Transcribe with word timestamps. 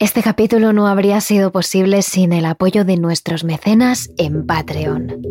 Este 0.00 0.22
capítulo 0.22 0.72
no 0.72 0.86
habría 0.86 1.20
sido 1.20 1.50
posible 1.50 2.02
sin 2.02 2.32
el 2.32 2.46
apoyo 2.46 2.84
de 2.84 2.96
nuestros 2.98 3.42
mecenas 3.42 4.10
en 4.16 4.46
Patreon. 4.46 5.22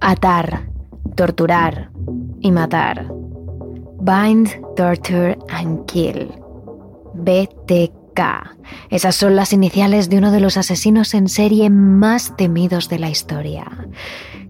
Atar, 0.00 0.72
torturar 1.14 1.92
y 2.40 2.50
matar. 2.50 3.19
Bind, 4.00 4.48
Torture 4.76 5.36
and 5.50 5.84
Kill. 5.86 6.32
BTK. 7.14 8.20
Esas 8.88 9.14
son 9.14 9.36
las 9.36 9.52
iniciales 9.52 10.08
de 10.08 10.18
uno 10.18 10.30
de 10.30 10.40
los 10.40 10.56
asesinos 10.56 11.12
en 11.12 11.28
serie 11.28 11.68
más 11.68 12.34
temidos 12.36 12.88
de 12.88 12.98
la 12.98 13.10
historia. 13.10 13.66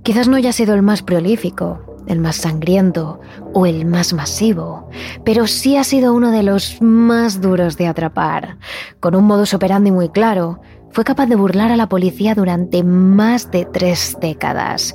Quizás 0.02 0.28
no 0.28 0.36
haya 0.36 0.52
sido 0.52 0.74
el 0.74 0.82
más 0.82 1.02
prolífico, 1.02 1.80
el 2.06 2.20
más 2.20 2.36
sangriento 2.36 3.20
o 3.52 3.66
el 3.66 3.86
más 3.86 4.12
masivo, 4.12 4.88
pero 5.24 5.46
sí 5.46 5.76
ha 5.76 5.84
sido 5.84 6.14
uno 6.14 6.30
de 6.30 6.42
los 6.42 6.80
más 6.80 7.40
duros 7.40 7.76
de 7.76 7.88
atrapar. 7.88 8.58
Con 9.00 9.16
un 9.16 9.24
modus 9.24 9.52
operandi 9.52 9.90
muy 9.90 10.10
claro, 10.10 10.60
fue 10.92 11.04
capaz 11.04 11.26
de 11.26 11.36
burlar 11.36 11.70
a 11.70 11.76
la 11.76 11.88
policía 11.88 12.34
durante 12.34 12.82
más 12.82 13.50
de 13.50 13.64
tres 13.64 14.16
décadas. 14.20 14.94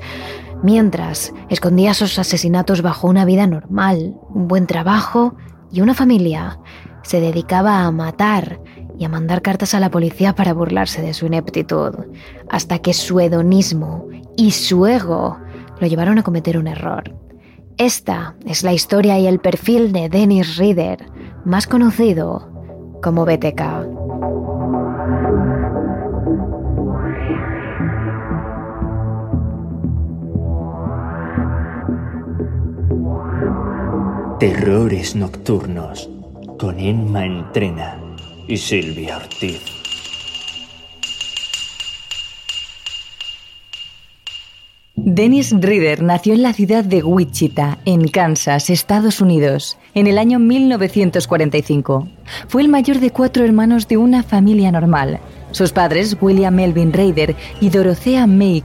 Mientras, 0.63 1.33
escondía 1.49 1.93
sus 1.93 2.17
asesinatos 2.17 2.81
bajo 2.81 3.07
una 3.07 3.25
vida 3.25 3.47
normal, 3.47 4.15
un 4.29 4.47
buen 4.47 4.67
trabajo 4.67 5.35
y 5.71 5.81
una 5.81 5.93
familia. 5.93 6.59
Se 7.03 7.19
dedicaba 7.19 7.81
a 7.81 7.91
matar 7.91 8.59
y 8.97 9.05
a 9.05 9.09
mandar 9.09 9.41
cartas 9.41 9.73
a 9.73 9.79
la 9.79 9.91
policía 9.91 10.33
para 10.33 10.53
burlarse 10.53 11.01
de 11.01 11.13
su 11.13 11.27
ineptitud, 11.27 11.93
hasta 12.49 12.79
que 12.79 12.93
su 12.93 13.19
hedonismo 13.19 14.07
y 14.37 14.51
su 14.51 14.87
ego 14.87 15.37
lo 15.79 15.87
llevaron 15.87 16.17
a 16.17 16.23
cometer 16.23 16.57
un 16.57 16.67
error. 16.67 17.15
Esta 17.77 18.35
es 18.45 18.63
la 18.63 18.73
historia 18.73 19.19
y 19.19 19.27
el 19.27 19.39
perfil 19.39 19.91
de 19.91 20.07
Dennis 20.09 20.57
Reader, 20.57 21.05
más 21.43 21.67
conocido 21.67 22.49
como 23.01 23.25
BTK. 23.25 23.94
Terrores 34.39 35.15
Nocturnos 35.15 36.09
con 36.59 36.77
Emma 36.77 37.25
Entrena 37.25 37.97
y 38.49 38.57
Silvia 38.57 39.15
Ortiz. 39.15 39.61
Dennis 44.97 45.53
Reader 45.57 46.03
nació 46.03 46.33
en 46.33 46.41
la 46.41 46.51
ciudad 46.51 46.83
de 46.83 47.01
Wichita, 47.01 47.77
en 47.85 48.09
Kansas, 48.09 48.69
Estados 48.69 49.21
Unidos, 49.21 49.77
en 49.93 50.05
el 50.07 50.17
año 50.17 50.39
1945. 50.39 52.09
Fue 52.49 52.61
el 52.61 52.67
mayor 52.67 52.99
de 52.99 53.11
cuatro 53.11 53.45
hermanos 53.45 53.87
de 53.87 53.95
una 53.95 54.21
familia 54.21 54.69
normal. 54.69 55.21
Sus 55.51 55.71
padres, 55.71 56.17
William 56.19 56.55
Melvin 56.55 56.91
Reader 56.91 57.37
y 57.61 57.69
Dorothea 57.69 58.27
May 58.27 58.61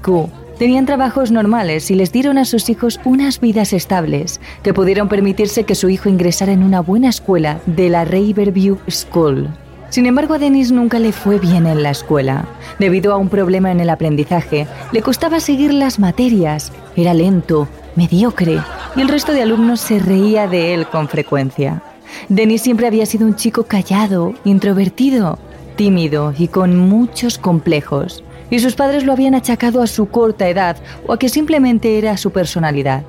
Tenían 0.60 0.84
trabajos 0.84 1.30
normales 1.30 1.90
y 1.90 1.94
les 1.94 2.12
dieron 2.12 2.36
a 2.36 2.44
sus 2.44 2.68
hijos 2.68 3.00
unas 3.06 3.40
vidas 3.40 3.72
estables, 3.72 4.42
que 4.62 4.74
pudieron 4.74 5.08
permitirse 5.08 5.64
que 5.64 5.74
su 5.74 5.88
hijo 5.88 6.10
ingresara 6.10 6.52
en 6.52 6.62
una 6.62 6.80
buena 6.82 7.08
escuela 7.08 7.62
de 7.64 7.88
la 7.88 8.04
Riverview 8.04 8.76
School. 8.86 9.48
Sin 9.88 10.04
embargo, 10.04 10.34
a 10.34 10.38
Dennis 10.38 10.70
nunca 10.70 10.98
le 10.98 11.12
fue 11.12 11.38
bien 11.38 11.66
en 11.66 11.82
la 11.82 11.88
escuela. 11.88 12.44
Debido 12.78 13.14
a 13.14 13.16
un 13.16 13.30
problema 13.30 13.72
en 13.72 13.80
el 13.80 13.88
aprendizaje, 13.88 14.66
le 14.92 15.00
costaba 15.00 15.40
seguir 15.40 15.72
las 15.72 15.98
materias, 15.98 16.72
era 16.94 17.14
lento, 17.14 17.66
mediocre, 17.96 18.60
y 18.96 19.00
el 19.00 19.08
resto 19.08 19.32
de 19.32 19.40
alumnos 19.40 19.80
se 19.80 19.98
reía 19.98 20.46
de 20.46 20.74
él 20.74 20.86
con 20.88 21.08
frecuencia. 21.08 21.82
Dennis 22.28 22.60
siempre 22.60 22.86
había 22.86 23.06
sido 23.06 23.26
un 23.26 23.34
chico 23.34 23.64
callado, 23.64 24.34
introvertido, 24.44 25.38
tímido 25.76 26.34
y 26.36 26.48
con 26.48 26.76
muchos 26.76 27.38
complejos 27.38 28.22
y 28.50 28.58
sus 28.58 28.74
padres 28.74 29.04
lo 29.04 29.12
habían 29.12 29.34
achacado 29.34 29.82
a 29.82 29.86
su 29.86 30.06
corta 30.06 30.48
edad 30.48 30.76
o 31.06 31.12
a 31.12 31.18
que 31.18 31.28
simplemente 31.28 31.98
era 31.98 32.16
su 32.16 32.30
personalidad. 32.30 33.04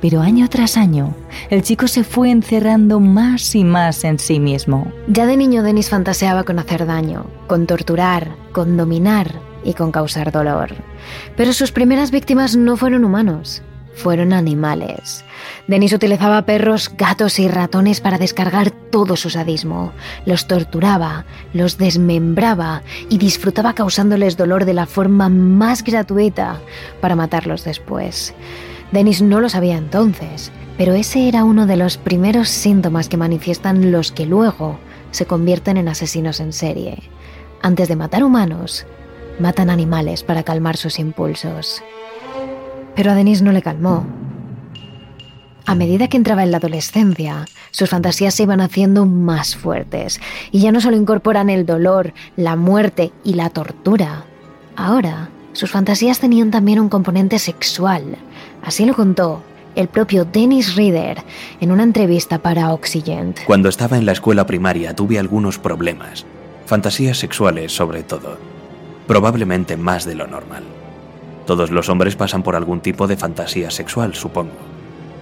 Pero 0.00 0.20
año 0.20 0.46
tras 0.48 0.76
año, 0.76 1.14
el 1.50 1.62
chico 1.62 1.88
se 1.88 2.04
fue 2.04 2.30
encerrando 2.30 3.00
más 3.00 3.54
y 3.54 3.64
más 3.64 4.04
en 4.04 4.18
sí 4.18 4.38
mismo. 4.38 4.92
Ya 5.08 5.26
de 5.26 5.36
niño 5.36 5.62
Denis 5.62 5.88
fantaseaba 5.88 6.44
con 6.44 6.58
hacer 6.58 6.86
daño, 6.86 7.26
con 7.46 7.66
torturar, 7.66 8.36
con 8.52 8.76
dominar 8.76 9.40
y 9.64 9.72
con 9.72 9.92
causar 9.92 10.32
dolor. 10.32 10.74
Pero 11.36 11.52
sus 11.52 11.72
primeras 11.72 12.10
víctimas 12.10 12.56
no 12.56 12.76
fueron 12.76 13.04
humanos, 13.04 13.62
fueron 13.96 14.32
animales. 14.32 15.24
Denis 15.66 15.92
utilizaba 15.92 16.42
perros, 16.42 16.92
gatos 16.96 17.38
y 17.38 17.48
ratones 17.48 18.00
para 18.00 18.18
descargar 18.18 18.70
todo 18.70 19.16
su 19.16 19.30
sadismo. 19.30 19.92
Los 20.26 20.46
torturaba, 20.46 21.24
los 21.52 21.78
desmembraba 21.78 22.82
y 23.08 23.18
disfrutaba 23.18 23.74
causándoles 23.74 24.36
dolor 24.36 24.66
de 24.66 24.74
la 24.74 24.86
forma 24.86 25.28
más 25.28 25.82
gratuita 25.82 26.60
para 27.00 27.16
matarlos 27.16 27.64
después. 27.64 28.34
Denis 28.92 29.22
no 29.22 29.40
lo 29.40 29.48
sabía 29.48 29.76
entonces, 29.76 30.52
pero 30.76 30.94
ese 30.94 31.26
era 31.26 31.44
uno 31.44 31.66
de 31.66 31.76
los 31.76 31.96
primeros 31.96 32.48
síntomas 32.50 33.08
que 33.08 33.16
manifiestan 33.16 33.90
los 33.90 34.12
que 34.12 34.26
luego 34.26 34.78
se 35.10 35.26
convierten 35.26 35.78
en 35.78 35.88
asesinos 35.88 36.38
en 36.40 36.52
serie. 36.52 37.02
Antes 37.62 37.88
de 37.88 37.96
matar 37.96 38.22
humanos, 38.22 38.86
matan 39.40 39.70
animales 39.70 40.22
para 40.22 40.42
calmar 40.42 40.76
sus 40.76 40.98
impulsos. 40.98 41.82
Pero 42.96 43.12
a 43.12 43.14
Denis 43.14 43.42
no 43.42 43.52
le 43.52 43.62
calmó. 43.62 44.04
A 45.66 45.74
medida 45.74 46.08
que 46.08 46.16
entraba 46.16 46.42
en 46.44 46.50
la 46.50 46.56
adolescencia, 46.58 47.44
sus 47.70 47.90
fantasías 47.90 48.34
se 48.34 48.44
iban 48.44 48.60
haciendo 48.60 49.04
más 49.04 49.56
fuertes 49.56 50.20
y 50.50 50.60
ya 50.60 50.72
no 50.72 50.80
solo 50.80 50.96
incorporan 50.96 51.50
el 51.50 51.66
dolor, 51.66 52.14
la 52.36 52.56
muerte 52.56 53.12
y 53.24 53.34
la 53.34 53.50
tortura. 53.50 54.24
Ahora, 54.76 55.28
sus 55.52 55.70
fantasías 55.70 56.20
tenían 56.20 56.50
también 56.50 56.78
un 56.78 56.88
componente 56.88 57.38
sexual. 57.38 58.16
Así 58.62 58.86
lo 58.86 58.94
contó 58.94 59.42
el 59.74 59.88
propio 59.88 60.24
Dennis 60.24 60.74
Reader 60.76 61.18
en 61.60 61.72
una 61.72 61.82
entrevista 61.82 62.38
para 62.38 62.72
Oxygen. 62.72 63.34
Cuando 63.46 63.68
estaba 63.68 63.98
en 63.98 64.06
la 64.06 64.12
escuela 64.12 64.46
primaria 64.46 64.94
tuve 64.94 65.18
algunos 65.18 65.58
problemas, 65.58 66.24
fantasías 66.64 67.18
sexuales 67.18 67.72
sobre 67.72 68.02
todo, 68.02 68.38
probablemente 69.06 69.76
más 69.76 70.04
de 70.04 70.14
lo 70.14 70.26
normal. 70.26 70.62
Todos 71.46 71.70
los 71.70 71.88
hombres 71.88 72.16
pasan 72.16 72.42
por 72.42 72.56
algún 72.56 72.80
tipo 72.80 73.06
de 73.06 73.16
fantasía 73.16 73.70
sexual, 73.70 74.14
supongo. 74.14 74.56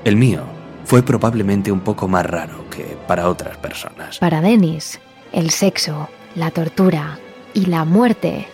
El 0.05 0.17
mío 0.17 0.43
fue 0.85 1.03
probablemente 1.03 1.71
un 1.71 1.81
poco 1.81 2.09
más 2.09 2.25
raro 2.25 2.69
que 2.71 2.97
para 3.07 3.29
otras 3.29 3.59
personas. 3.59 4.19
Para 4.19 4.41
Dennis, 4.41 4.99
el 5.33 5.51
sexo, 5.51 6.09
la 6.35 6.51
tortura 6.51 7.19
y 7.53 7.67
la 7.67 7.85
muerte 7.85 8.47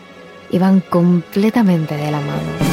iban 0.51 0.81
completamente 0.81 1.97
de 1.97 2.11
la 2.11 2.21
mano. 2.21 2.71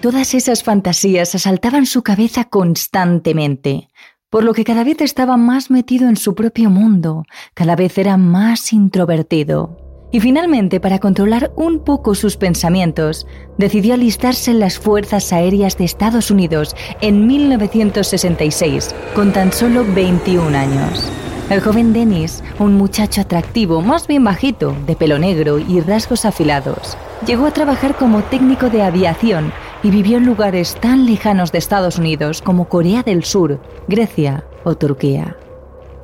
Todas 0.00 0.34
esas 0.34 0.62
fantasías 0.62 1.34
asaltaban 1.34 1.86
su 1.86 2.02
cabeza 2.02 2.44
constantemente, 2.44 3.88
por 4.28 4.44
lo 4.44 4.52
que 4.52 4.64
cada 4.64 4.84
vez 4.84 5.00
estaba 5.00 5.38
más 5.38 5.70
metido 5.70 6.08
en 6.08 6.16
su 6.16 6.34
propio 6.34 6.68
mundo, 6.68 7.24
cada 7.54 7.76
vez 7.76 7.96
era 7.96 8.18
más 8.18 8.74
introvertido. 8.74 9.83
Y 10.14 10.20
finalmente, 10.20 10.78
para 10.78 11.00
controlar 11.00 11.50
un 11.56 11.80
poco 11.80 12.14
sus 12.14 12.36
pensamientos, 12.36 13.26
decidió 13.58 13.94
alistarse 13.94 14.52
en 14.52 14.60
las 14.60 14.78
Fuerzas 14.78 15.32
Aéreas 15.32 15.76
de 15.76 15.82
Estados 15.82 16.30
Unidos 16.30 16.76
en 17.00 17.26
1966, 17.26 18.94
con 19.12 19.32
tan 19.32 19.52
solo 19.52 19.84
21 19.84 20.56
años. 20.56 21.10
El 21.50 21.60
joven 21.60 21.92
Dennis, 21.92 22.44
un 22.60 22.74
muchacho 22.74 23.22
atractivo, 23.22 23.80
más 23.82 24.06
bien 24.06 24.22
bajito, 24.22 24.76
de 24.86 24.94
pelo 24.94 25.18
negro 25.18 25.58
y 25.58 25.80
rasgos 25.80 26.24
afilados, 26.24 26.96
llegó 27.26 27.46
a 27.46 27.50
trabajar 27.50 27.96
como 27.96 28.22
técnico 28.22 28.70
de 28.70 28.82
aviación 28.82 29.52
y 29.82 29.90
vivió 29.90 30.18
en 30.18 30.26
lugares 30.26 30.76
tan 30.80 31.06
lejanos 31.06 31.50
de 31.50 31.58
Estados 31.58 31.98
Unidos 31.98 32.40
como 32.40 32.68
Corea 32.68 33.02
del 33.02 33.24
Sur, 33.24 33.58
Grecia 33.88 34.44
o 34.62 34.76
Turquía. 34.76 35.36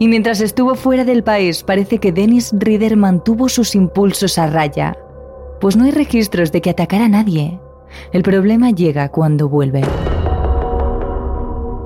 Y 0.01 0.09
mientras 0.09 0.41
estuvo 0.41 0.77
fuera 0.77 1.05
del 1.05 1.23
país, 1.23 1.63
parece 1.63 1.99
que 1.99 2.11
Dennis 2.11 2.53
Reader 2.59 2.97
mantuvo 2.97 3.51
sus 3.51 3.75
impulsos 3.75 4.39
a 4.39 4.47
raya, 4.47 4.97
pues 5.61 5.77
no 5.77 5.85
hay 5.85 5.91
registros 5.91 6.53
de 6.53 6.63
que 6.63 6.71
atacara 6.71 7.05
a 7.05 7.09
nadie. 7.11 7.61
El 8.11 8.23
problema 8.23 8.71
llega 8.71 9.11
cuando 9.11 9.51
vuelve. 9.51 9.83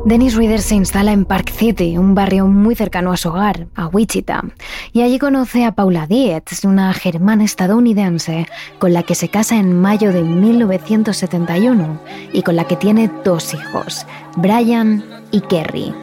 Dennis 0.04 0.36
Reader 0.36 0.60
se 0.60 0.74
instala 0.74 1.12
en 1.12 1.24
Park 1.24 1.50
City, 1.50 1.96
un 1.96 2.14
barrio 2.14 2.46
muy 2.46 2.74
cercano 2.74 3.10
a 3.10 3.16
su 3.16 3.30
hogar, 3.30 3.68
a 3.74 3.86
Wichita, 3.86 4.44
y 4.92 5.00
allí 5.00 5.18
conoce 5.18 5.64
a 5.64 5.72
Paula 5.72 6.06
Dietz, 6.06 6.62
una 6.64 6.92
germana 6.92 7.42
estadounidense 7.42 8.46
con 8.78 8.92
la 8.92 9.02
que 9.02 9.14
se 9.14 9.30
casa 9.30 9.56
en 9.56 9.80
mayo 9.80 10.12
de 10.12 10.22
1971 10.22 12.00
y 12.34 12.42
con 12.42 12.54
la 12.54 12.64
que 12.64 12.76
tiene 12.76 13.10
dos 13.24 13.54
hijos, 13.54 14.06
Brian 14.36 15.04
y 15.30 15.40
Kerry. 15.40 15.94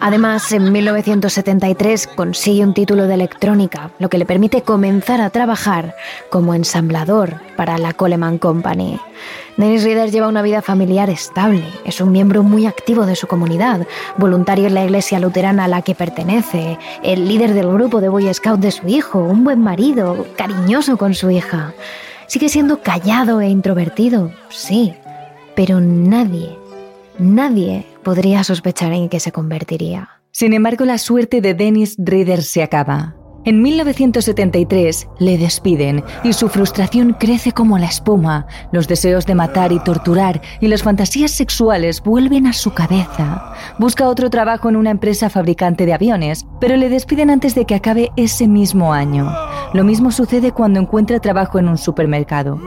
Además, 0.00 0.52
en 0.52 0.70
1973 0.70 2.06
consigue 2.08 2.64
un 2.64 2.74
título 2.74 3.06
de 3.06 3.14
electrónica, 3.14 3.90
lo 3.98 4.08
que 4.08 4.18
le 4.18 4.26
permite 4.26 4.62
comenzar 4.62 5.20
a 5.20 5.30
trabajar 5.30 5.94
como 6.30 6.54
ensamblador 6.54 7.40
para 7.56 7.78
la 7.78 7.92
Coleman 7.92 8.38
Company. 8.38 8.98
Dennis 9.56 9.84
Reader 9.84 10.10
lleva 10.10 10.28
una 10.28 10.42
vida 10.42 10.62
familiar 10.62 11.08
estable, 11.10 11.64
es 11.84 12.00
un 12.00 12.12
miembro 12.12 12.42
muy 12.42 12.66
activo 12.66 13.06
de 13.06 13.16
su 13.16 13.26
comunidad, 13.26 13.86
voluntario 14.18 14.66
en 14.66 14.74
la 14.74 14.84
iglesia 14.84 15.18
luterana 15.18 15.64
a 15.64 15.68
la 15.68 15.82
que 15.82 15.94
pertenece, 15.94 16.78
el 17.02 17.26
líder 17.26 17.54
del 17.54 17.72
grupo 17.72 18.00
de 18.00 18.08
Boy 18.08 18.32
Scout 18.32 18.60
de 18.60 18.70
su 18.70 18.86
hijo, 18.86 19.18
un 19.18 19.44
buen 19.44 19.60
marido, 19.60 20.26
cariñoso 20.36 20.96
con 20.96 21.14
su 21.14 21.30
hija. 21.30 21.72
Sigue 22.26 22.48
siendo 22.48 22.82
callado 22.82 23.40
e 23.40 23.48
introvertido, 23.48 24.30
sí, 24.50 24.94
pero 25.54 25.80
nadie, 25.80 26.58
nadie 27.18 27.86
podría 28.02 28.44
sospechar 28.44 28.92
en 28.92 29.08
qué 29.08 29.20
se 29.20 29.32
convertiría. 29.32 30.08
Sin 30.30 30.52
embargo, 30.52 30.84
la 30.84 30.98
suerte 30.98 31.40
de 31.40 31.54
Dennis 31.54 31.96
Reader 31.98 32.42
se 32.42 32.62
acaba. 32.62 33.16
En 33.46 33.62
1973 33.62 35.08
le 35.20 35.38
despiden 35.38 36.02
y 36.24 36.32
su 36.32 36.48
frustración 36.48 37.12
crece 37.12 37.52
como 37.52 37.78
la 37.78 37.86
espuma. 37.86 38.48
Los 38.72 38.88
deseos 38.88 39.24
de 39.24 39.36
matar 39.36 39.70
y 39.70 39.78
torturar 39.78 40.42
y 40.60 40.66
las 40.66 40.82
fantasías 40.82 41.30
sexuales 41.30 42.02
vuelven 42.02 42.48
a 42.48 42.52
su 42.52 42.74
cabeza. 42.74 43.54
Busca 43.78 44.08
otro 44.08 44.30
trabajo 44.30 44.68
en 44.68 44.74
una 44.74 44.90
empresa 44.90 45.30
fabricante 45.30 45.86
de 45.86 45.94
aviones, 45.94 46.44
pero 46.60 46.76
le 46.76 46.88
despiden 46.88 47.30
antes 47.30 47.54
de 47.54 47.66
que 47.66 47.76
acabe 47.76 48.10
ese 48.16 48.48
mismo 48.48 48.92
año. 48.92 49.32
Lo 49.72 49.84
mismo 49.84 50.10
sucede 50.10 50.50
cuando 50.50 50.80
encuentra 50.80 51.20
trabajo 51.20 51.60
en 51.60 51.68
un 51.68 51.78
supermercado. 51.78 52.60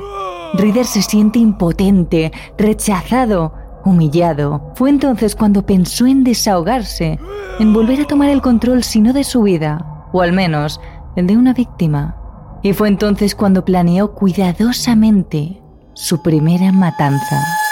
Reader 0.54 0.86
se 0.86 1.02
siente 1.02 1.40
impotente, 1.40 2.32
rechazado, 2.58 3.54
humillado. 3.86 4.72
Fue 4.76 4.90
entonces 4.90 5.36
cuando 5.36 5.66
pensó 5.66 6.08
en 6.08 6.24
desahogarse, 6.24 7.20
en 7.60 7.74
volver 7.74 8.02
a 8.02 8.08
tomar 8.08 8.30
el 8.30 8.42
control 8.42 8.84
si 8.84 9.02
no 9.02 9.14
de 9.14 9.24
su 9.24 9.44
vida, 9.44 10.08
o 10.12 10.22
al 10.22 10.34
menos 10.34 10.80
el 11.16 11.28
de 11.28 11.38
una 11.38 11.54
víctima. 11.54 12.16
Y 12.62 12.74
fue 12.74 12.88
entonces 12.88 13.36
cuando 13.36 13.64
planeó 13.64 14.14
cuidadosamente 14.14 15.62
su 15.94 16.22
primera 16.22 16.72
matanza. 16.72 17.69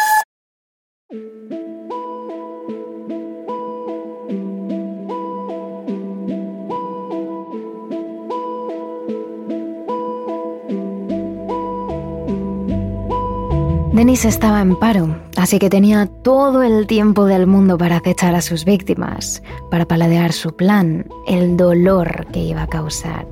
Denis 13.98 14.26
estaba 14.26 14.62
en 14.62 14.76
paro, 14.76 15.18
así 15.38 15.58
que 15.58 15.72
tenía 15.72 16.06
todo 16.06 16.62
el 16.62 16.86
tiempo 16.86 17.26
del 17.26 17.48
mundo 17.48 17.80
para 17.80 17.98
acechar 17.98 18.36
a 18.36 18.44
sus 18.44 18.64
víctimas, 18.64 19.42
para 19.72 19.88
paladear 19.88 20.34
su 20.34 20.56
plan, 20.56 21.08
el 21.26 21.58
dolor 21.58 22.28
que 22.32 22.42
iba 22.42 22.62
a 22.62 22.68
causar. 22.68 23.26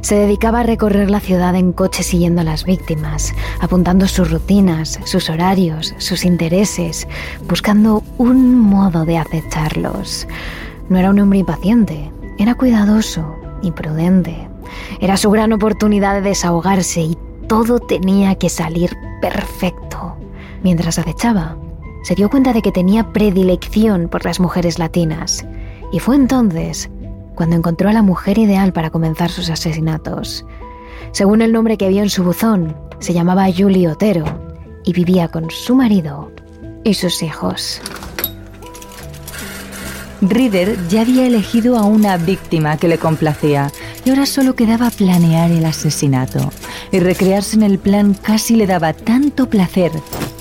Se 0.00 0.14
dedicaba 0.14 0.60
a 0.60 0.62
recorrer 0.62 1.10
la 1.10 1.18
ciudad 1.18 1.56
en 1.56 1.72
coche 1.72 2.04
siguiendo 2.04 2.42
a 2.42 2.44
las 2.44 2.64
víctimas, 2.64 3.34
apuntando 3.58 4.06
sus 4.06 4.30
rutinas, 4.30 5.00
sus 5.06 5.28
horarios, 5.28 5.92
sus 5.98 6.24
intereses, 6.24 7.08
buscando 7.48 8.04
un 8.16 8.60
modo 8.60 9.04
de 9.04 9.18
acecharlos. 9.18 10.28
No 10.88 11.00
era 11.00 11.10
un 11.10 11.18
hombre 11.18 11.40
impaciente, 11.40 12.12
era 12.38 12.54
cuidadoso 12.54 13.34
y 13.60 13.72
prudente. 13.72 14.36
Era 15.00 15.16
su 15.16 15.32
gran 15.32 15.52
oportunidad 15.52 16.14
de 16.14 16.28
desahogarse 16.28 17.00
y 17.00 17.18
todo 17.50 17.80
tenía 17.80 18.36
que 18.36 18.48
salir 18.48 18.96
perfecto. 19.20 20.16
Mientras 20.62 21.00
acechaba, 21.00 21.56
se 22.04 22.14
dio 22.14 22.30
cuenta 22.30 22.52
de 22.52 22.62
que 22.62 22.70
tenía 22.70 23.12
predilección 23.12 24.08
por 24.08 24.24
las 24.24 24.38
mujeres 24.38 24.78
latinas. 24.78 25.44
Y 25.90 25.98
fue 25.98 26.14
entonces 26.14 26.88
cuando 27.34 27.56
encontró 27.56 27.88
a 27.88 27.92
la 27.92 28.02
mujer 28.02 28.38
ideal 28.38 28.72
para 28.72 28.90
comenzar 28.90 29.30
sus 29.30 29.50
asesinatos. 29.50 30.46
Según 31.10 31.42
el 31.42 31.52
nombre 31.52 31.76
que 31.76 31.88
vio 31.88 32.04
en 32.04 32.10
su 32.10 32.22
buzón, 32.22 32.76
se 33.00 33.14
llamaba 33.14 33.48
Julie 33.52 33.88
Otero 33.88 34.24
y 34.84 34.92
vivía 34.92 35.26
con 35.26 35.50
su 35.50 35.74
marido 35.74 36.30
y 36.84 36.94
sus 36.94 37.20
hijos. 37.20 37.82
Reader 40.22 40.76
ya 40.88 41.00
había 41.00 41.26
elegido 41.26 41.76
a 41.76 41.84
una 41.84 42.18
víctima 42.18 42.76
que 42.76 42.88
le 42.88 42.98
complacía 42.98 43.72
y 44.04 44.10
ahora 44.10 44.26
solo 44.26 44.54
quedaba 44.54 44.90
planear 44.90 45.50
el 45.50 45.64
asesinato. 45.64 46.52
Y 46.92 46.98
recrearse 47.00 47.56
en 47.56 47.62
el 47.62 47.78
plan 47.78 48.14
casi 48.14 48.56
le 48.56 48.66
daba 48.66 48.92
tanto 48.92 49.48
placer 49.48 49.92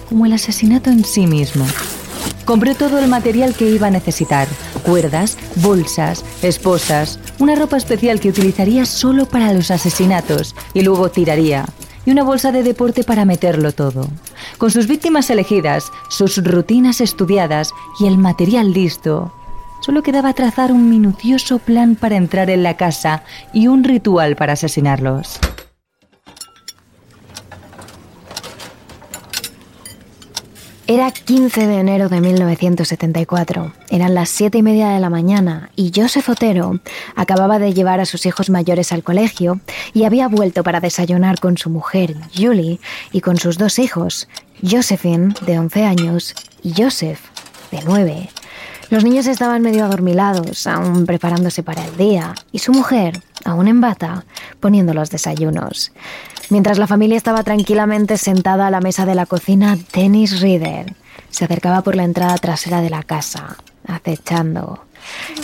como 0.10 0.26
el 0.26 0.34
asesinato 0.34 0.90
en 0.90 1.06
sí 1.06 1.28
mismo. 1.28 1.66
Compró 2.44 2.76
todo 2.76 3.00
el 3.00 3.08
material 3.08 3.54
que 3.54 3.70
iba 3.70 3.88
a 3.88 3.92
necesitar, 3.92 4.48
cuerdas, 4.84 5.38
bolsas, 5.58 6.26
esposas, 6.42 7.20
una 7.38 7.56
ropa 7.56 7.78
especial 7.78 8.20
que 8.20 8.30
utilizaría 8.30 8.86
solo 8.86 9.28
para 9.28 9.54
los 9.54 9.72
asesinatos 9.72 10.56
y 10.74 10.82
luego 10.82 11.10
tiraría, 11.10 11.66
y 12.06 12.12
una 12.12 12.24
bolsa 12.24 12.52
de 12.52 12.64
deporte 12.64 13.04
para 13.04 13.24
meterlo 13.24 13.72
todo. 13.72 14.08
Con 14.58 14.72
sus 14.72 14.88
víctimas 14.88 15.30
elegidas, 15.30 15.92
sus 16.10 16.44
rutinas 16.44 17.02
estudiadas 17.02 17.72
y 18.00 18.08
el 18.08 18.18
material 18.18 18.74
listo, 18.74 19.32
Solo 19.82 20.04
quedaba 20.04 20.34
trazar 20.34 20.72
un 20.72 20.90
minucioso 20.90 21.60
plan 21.60 21.96
para 21.96 22.18
entrar 22.18 22.50
en 22.50 22.64
la 22.64 22.76
casa 22.76 23.24
y 23.54 23.68
un 23.68 23.84
ritual 23.84 24.36
para 24.36 24.54
asesinarlos. 24.54 25.40
Era 30.86 31.12
15 31.12 31.68
de 31.68 31.80
enero 31.80 32.10
de 32.10 32.20
1974. 32.20 33.74
Eran 33.92 34.16
las 34.16 34.28
siete 34.28 34.58
y 34.58 34.64
media 34.64 34.90
de 34.90 35.00
la 35.00 35.12
mañana 35.12 35.70
y 35.76 35.92
Joseph 35.96 36.28
Otero 36.30 36.80
acababa 37.16 37.60
de 37.60 37.76
llevar 37.76 38.00
a 38.00 38.06
sus 38.06 38.26
hijos 38.26 38.50
mayores 38.50 38.92
al 38.92 39.04
colegio 39.04 39.62
y 39.94 40.06
había 40.06 40.28
vuelto 40.28 40.64
para 40.64 40.80
desayunar 40.80 41.40
con 41.40 41.60
su 41.60 41.70
mujer, 41.70 42.16
Julie, 42.36 42.80
y 43.12 43.22
con 43.22 43.38
sus 43.38 43.60
dos 43.60 43.78
hijos, 43.78 44.28
Josephine, 44.68 45.36
de 45.46 45.60
11 45.60 45.84
años, 45.84 46.34
y 46.64 46.74
Joseph, 46.76 47.22
de 47.70 47.82
9. 47.86 48.30
Los 48.90 49.04
niños 49.04 49.28
estaban 49.28 49.62
medio 49.62 49.86
adormilados, 49.86 50.66
aún 50.66 51.06
preparándose 51.06 51.62
para 51.62 51.86
el 51.86 51.96
día, 51.96 52.34
y 52.52 52.60
su 52.60 52.72
mujer, 52.72 53.22
aún 53.46 53.68
en 53.68 53.82
bata, 53.82 54.26
poniendo 54.60 54.94
los 54.94 55.12
desayunos. 55.12 55.92
Mientras 56.50 56.80
la 56.80 56.88
familia 56.88 57.18
estaba 57.18 57.44
tranquilamente 57.44 58.18
sentada 58.18 58.68
a 58.68 58.72
la 58.72 58.82
mesa 58.82 59.06
de 59.06 59.14
la 59.14 59.28
cocina, 59.28 59.78
Dennis 59.94 60.42
Reader 60.42 60.96
se 61.30 61.46
acercaba 61.46 61.82
por 61.82 61.96
la 61.96 62.04
entrada 62.04 62.36
trasera 62.38 62.82
de 62.82 62.90
la 62.90 63.04
casa, 63.04 63.58
acechando. 63.88 64.86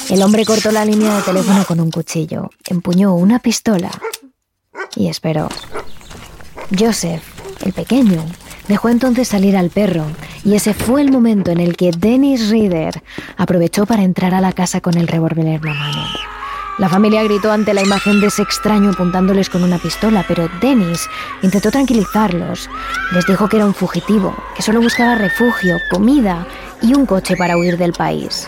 El 0.10 0.24
hombre 0.24 0.46
cortó 0.46 0.72
la 0.72 0.86
línea 0.86 1.16
de 1.16 1.22
teléfono 1.22 1.64
con 1.66 1.80
un 1.80 1.92
cuchillo, 1.92 2.50
empuñó 2.68 3.14
una 3.14 3.40
pistola 3.40 3.92
y 4.96 5.08
esperó. 5.08 5.50
Joseph, 6.78 7.24
el 7.64 7.74
pequeño, 7.74 8.26
Dejó 8.68 8.90
entonces 8.90 9.28
salir 9.28 9.56
al 9.56 9.70
perro 9.70 10.06
y 10.44 10.56
ese 10.56 10.74
fue 10.74 11.02
el 11.02 11.12
momento 11.12 11.52
en 11.52 11.60
el 11.60 11.78
que 11.78 11.92
Dennis 11.92 12.50
Reader 12.50 13.04
aprovechó 13.38 13.86
para 13.86 14.04
entrar 14.04 14.34
a 14.34 14.42
la 14.42 14.54
casa 14.54 14.82
con 14.82 14.98
el 14.98 15.08
revólver 15.08 15.46
en 15.46 15.62
la 15.62 15.74
mano. 15.74 16.06
La 16.78 16.90
familia 16.90 17.24
gritó 17.24 17.52
ante 17.52 17.74
la 17.74 17.84
imagen 17.84 18.20
de 18.20 18.28
ese 18.28 18.42
extraño 18.42 18.90
apuntándoles 18.90 19.50
con 19.50 19.64
una 19.64 19.78
pistola, 19.78 20.26
pero 20.28 20.50
Dennis 20.60 21.08
intentó 21.42 21.72
tranquilizarlos. 21.72 22.70
Les 23.14 23.26
dijo 23.26 23.48
que 23.48 23.58
era 23.58 23.66
un 23.66 23.74
fugitivo, 23.74 24.36
que 24.56 24.62
solo 24.62 24.82
buscaba 24.82 25.16
refugio, 25.16 25.78
comida 25.90 26.46
y 26.82 26.94
un 26.94 27.06
coche 27.06 27.38
para 27.38 27.58
huir 27.58 27.78
del 27.78 27.94
país. 27.94 28.48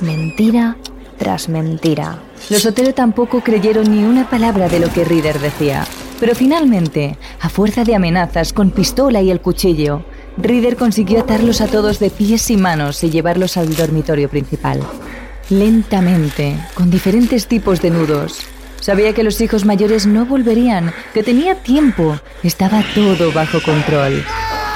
Mentira 0.00 0.76
tras 1.18 1.48
mentira. 1.48 2.18
Los 2.50 2.64
hoteles 2.66 2.94
tampoco 2.94 3.40
creyeron 3.40 3.90
ni 3.90 4.04
una 4.04 4.28
palabra 4.28 4.68
de 4.68 4.78
lo 4.78 4.92
que 4.92 5.04
Reader 5.04 5.40
decía. 5.40 5.84
Pero 6.18 6.34
finalmente, 6.34 7.18
a 7.40 7.48
fuerza 7.48 7.84
de 7.84 7.94
amenazas 7.94 8.52
con 8.52 8.70
pistola 8.70 9.20
y 9.20 9.30
el 9.30 9.40
cuchillo, 9.40 10.02
Reader 10.38 10.76
consiguió 10.76 11.20
atarlos 11.20 11.60
a 11.60 11.66
todos 11.66 11.98
de 11.98 12.10
pies 12.10 12.50
y 12.50 12.56
manos 12.56 13.02
y 13.04 13.10
llevarlos 13.10 13.56
al 13.56 13.74
dormitorio 13.74 14.28
principal. 14.28 14.80
Lentamente, 15.50 16.58
con 16.74 16.90
diferentes 16.90 17.46
tipos 17.46 17.80
de 17.80 17.90
nudos. 17.90 18.40
Sabía 18.80 19.14
que 19.14 19.22
los 19.22 19.40
hijos 19.40 19.64
mayores 19.64 20.06
no 20.06 20.26
volverían, 20.26 20.92
que 21.14 21.22
tenía 21.22 21.56
tiempo, 21.56 22.18
estaba 22.42 22.82
todo 22.94 23.32
bajo 23.32 23.60
control. 23.62 24.22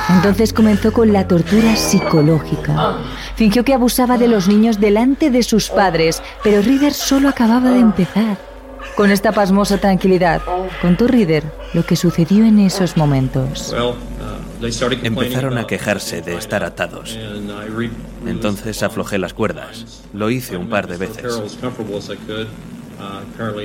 Entonces 0.09 0.53
comenzó 0.53 0.93
con 0.93 1.13
la 1.13 1.29
tortura 1.29 1.77
psicológica. 1.77 2.99
Fingió 3.37 3.65
que 3.65 3.75
abusaba 3.75 4.19
de 4.19 4.29
los 4.29 4.49
niños 4.49 4.81
delante 4.81 5.31
de 5.31 5.43
sus 5.43 5.69
padres, 5.69 6.23
pero 6.43 6.63
Reader 6.63 6.93
solo 6.93 7.29
acababa 7.29 7.71
de 7.71 7.79
empezar. 7.79 8.50
Con 8.97 9.11
esta 9.11 9.33
pasmosa 9.33 9.79
tranquilidad, 9.79 10.43
contó 10.83 11.07
Reader 11.07 11.45
lo 11.73 11.85
que 11.85 11.97
sucedió 11.97 12.45
en 12.45 12.59
esos 12.59 12.97
momentos. 12.97 13.75
Empezaron 15.03 15.57
a 15.59 15.67
quejarse 15.67 16.21
de 16.23 16.35
estar 16.35 16.65
atados. 16.65 17.19
Entonces 18.27 18.83
aflojé 18.83 19.19
las 19.19 19.33
cuerdas. 19.33 20.03
Lo 20.13 20.31
hice 20.31 20.57
un 20.57 20.69
par 20.69 20.87
de 20.87 20.99
veces. 20.99 21.59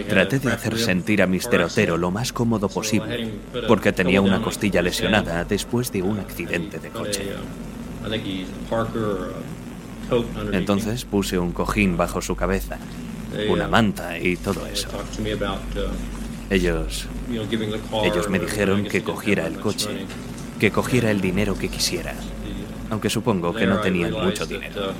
Traté 0.07 0.39
de 0.39 0.51
hacer 0.51 0.77
sentir 0.77 1.21
a 1.21 1.27
Mr. 1.27 1.63
Otero 1.63 1.97
lo 1.97 2.11
más 2.11 2.31
cómodo 2.31 2.69
posible, 2.69 3.33
porque 3.67 3.91
tenía 3.91 4.21
una 4.21 4.41
costilla 4.41 4.81
lesionada 4.81 5.43
después 5.43 5.91
de 5.91 6.01
un 6.01 6.19
accidente 6.19 6.79
de 6.79 6.89
coche. 6.89 7.33
Entonces 10.53 11.03
puse 11.03 11.37
un 11.37 11.51
cojín 11.51 11.97
bajo 11.97 12.21
su 12.21 12.35
cabeza, 12.35 12.77
una 13.49 13.67
manta 13.67 14.17
y 14.17 14.35
todo 14.37 14.65
eso. 14.65 14.89
Ellos, 16.49 17.07
ellos 18.03 18.29
me 18.29 18.39
dijeron 18.39 18.83
que 18.83 19.03
cogiera 19.03 19.47
el 19.47 19.59
coche, 19.59 20.05
que 20.59 20.71
cogiera 20.71 21.09
el 21.11 21.21
dinero 21.21 21.57
que 21.57 21.69
quisiera, 21.69 22.13
aunque 22.89 23.09
supongo 23.09 23.53
que 23.53 23.65
no 23.65 23.79
tenían 23.79 24.13
mucho 24.13 24.45
dinero. 24.45 24.93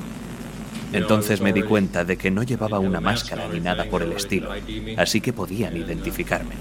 Entonces 0.94 1.42
me 1.42 1.54
di 1.54 1.62
cuenta 1.62 2.06
de 2.06 2.18
que 2.18 2.32
no 2.32 2.44
llevaba 2.44 2.80
una 2.80 3.01
máscara 3.01 3.48
ni 3.48 3.60
nada 3.60 3.86
por 3.86 4.01
el 4.01 4.13
estilo, 4.13 4.50
así 4.98 5.22
que 5.22 5.34
podían 5.34 5.75
identificarme. 5.75 6.56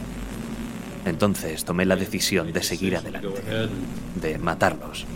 Entonces 1.05 1.65
tomé 1.65 1.85
la 1.85 1.97
decisión 1.97 2.53
de 2.53 2.63
seguir 2.63 2.97
adelante, 2.97 3.29
de 4.21 4.39
matarlos, 4.39 5.07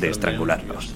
de 0.00 0.10
estrangularlos. 0.10 0.90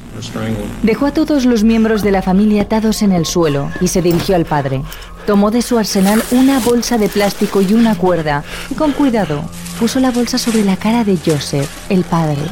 Dejó 0.83 1.07
a 1.07 1.13
todos 1.13 1.45
los 1.45 1.65
miembros 1.65 2.03
de 2.03 2.11
la 2.11 2.23
familia 2.23 2.63
atados 2.63 3.03
en 3.03 3.13
el 3.13 3.27
suelo 3.27 3.71
y 3.81 3.89
se 3.89 4.03
dirigió 4.03 4.37
al 4.37 4.45
padre. 4.45 4.83
Tomó 5.27 5.51
de 5.51 5.63
su 5.63 5.79
arsenal 5.79 6.23
una 6.31 6.61
bolsa 6.61 6.99
de 6.99 7.09
plástico 7.09 7.63
y 7.63 7.75
una 7.75 7.97
cuerda 7.97 8.45
y 8.71 8.75
con 8.75 8.93
cuidado 8.93 9.43
puso 9.79 10.01
la 10.01 10.11
bolsa 10.11 10.39
sobre 10.39 10.65
la 10.65 10.77
cara 10.77 11.05
de 11.05 11.17
Joseph, 11.17 11.69
el 11.89 12.05
padre, 12.05 12.43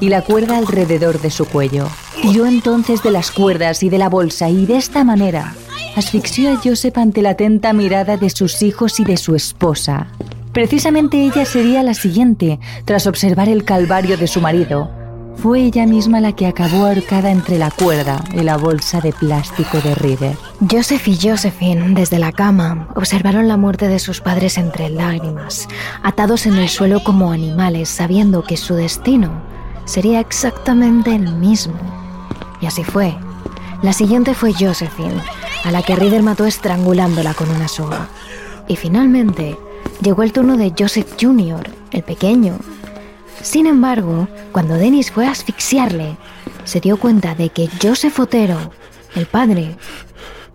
y 0.00 0.08
la 0.08 0.22
cuerda 0.22 0.56
alrededor 0.56 1.20
de 1.20 1.30
su 1.30 1.44
cuello. 1.44 1.88
Tiró 2.22 2.46
entonces 2.46 3.02
de 3.02 3.10
las 3.10 3.30
cuerdas 3.30 3.82
y 3.82 3.90
de 3.90 3.98
la 3.98 4.08
bolsa 4.08 4.48
y 4.48 4.66
de 4.66 4.76
esta 4.76 5.04
manera 5.04 5.54
asfixió 5.96 6.52
a 6.52 6.56
Joseph 6.62 6.96
ante 6.96 7.22
la 7.22 7.30
atenta 7.30 7.72
mirada 7.72 8.16
de 8.16 8.30
sus 8.30 8.62
hijos 8.62 9.00
y 9.00 9.04
de 9.04 9.16
su 9.16 9.34
esposa. 9.34 10.08
Precisamente 10.52 11.22
ella 11.22 11.44
sería 11.44 11.82
la 11.82 11.94
siguiente, 11.94 12.58
tras 12.84 13.06
observar 13.06 13.48
el 13.48 13.64
calvario 13.64 14.16
de 14.16 14.26
su 14.26 14.40
marido, 14.40 14.90
fue 15.40 15.60
ella 15.62 15.86
misma 15.86 16.20
la 16.20 16.32
que 16.32 16.46
acabó 16.46 16.86
ahorcada 16.86 17.30
entre 17.30 17.58
la 17.58 17.70
cuerda 17.70 18.24
y 18.32 18.40
la 18.40 18.56
bolsa 18.56 19.00
de 19.00 19.12
plástico 19.12 19.78
de 19.80 19.94
River. 19.94 20.36
Joseph 20.68 21.06
y 21.06 21.16
Josephine, 21.16 21.94
desde 21.94 22.18
la 22.18 22.32
cama, 22.32 22.88
observaron 22.96 23.46
la 23.46 23.56
muerte 23.56 23.86
de 23.86 24.00
sus 24.00 24.20
padres 24.20 24.58
entre 24.58 24.90
lágrimas, 24.90 25.68
atados 26.02 26.46
en 26.46 26.56
el 26.56 26.68
suelo 26.68 27.04
como 27.04 27.30
animales, 27.30 27.88
sabiendo 27.88 28.42
que 28.42 28.56
su 28.56 28.74
destino 28.74 29.30
sería 29.84 30.18
exactamente 30.18 31.14
el 31.14 31.32
mismo. 31.34 31.78
Y 32.60 32.66
así 32.66 32.82
fue. 32.82 33.16
La 33.82 33.92
siguiente 33.92 34.34
fue 34.34 34.52
Josephine, 34.52 35.22
a 35.64 35.70
la 35.70 35.82
que 35.82 35.94
River 35.94 36.24
mató 36.24 36.46
estrangulándola 36.46 37.34
con 37.34 37.48
una 37.48 37.68
soga. 37.68 38.08
Y 38.66 38.74
finalmente 38.74 39.56
llegó 40.02 40.24
el 40.24 40.32
turno 40.32 40.56
de 40.56 40.74
Joseph 40.76 41.14
Jr., 41.20 41.62
el 41.92 42.02
pequeño, 42.02 42.58
sin 43.42 43.66
embargo, 43.66 44.28
cuando 44.52 44.74
Dennis 44.74 45.10
fue 45.10 45.26
a 45.26 45.30
asfixiarle, 45.30 46.16
se 46.64 46.80
dio 46.80 46.98
cuenta 46.98 47.34
de 47.34 47.48
que 47.48 47.68
Joseph 47.82 48.18
Otero, 48.18 48.72
el 49.14 49.26
padre, 49.26 49.76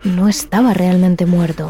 no 0.03 0.27
estaba 0.27 0.73
realmente 0.73 1.25
muerto. 1.25 1.69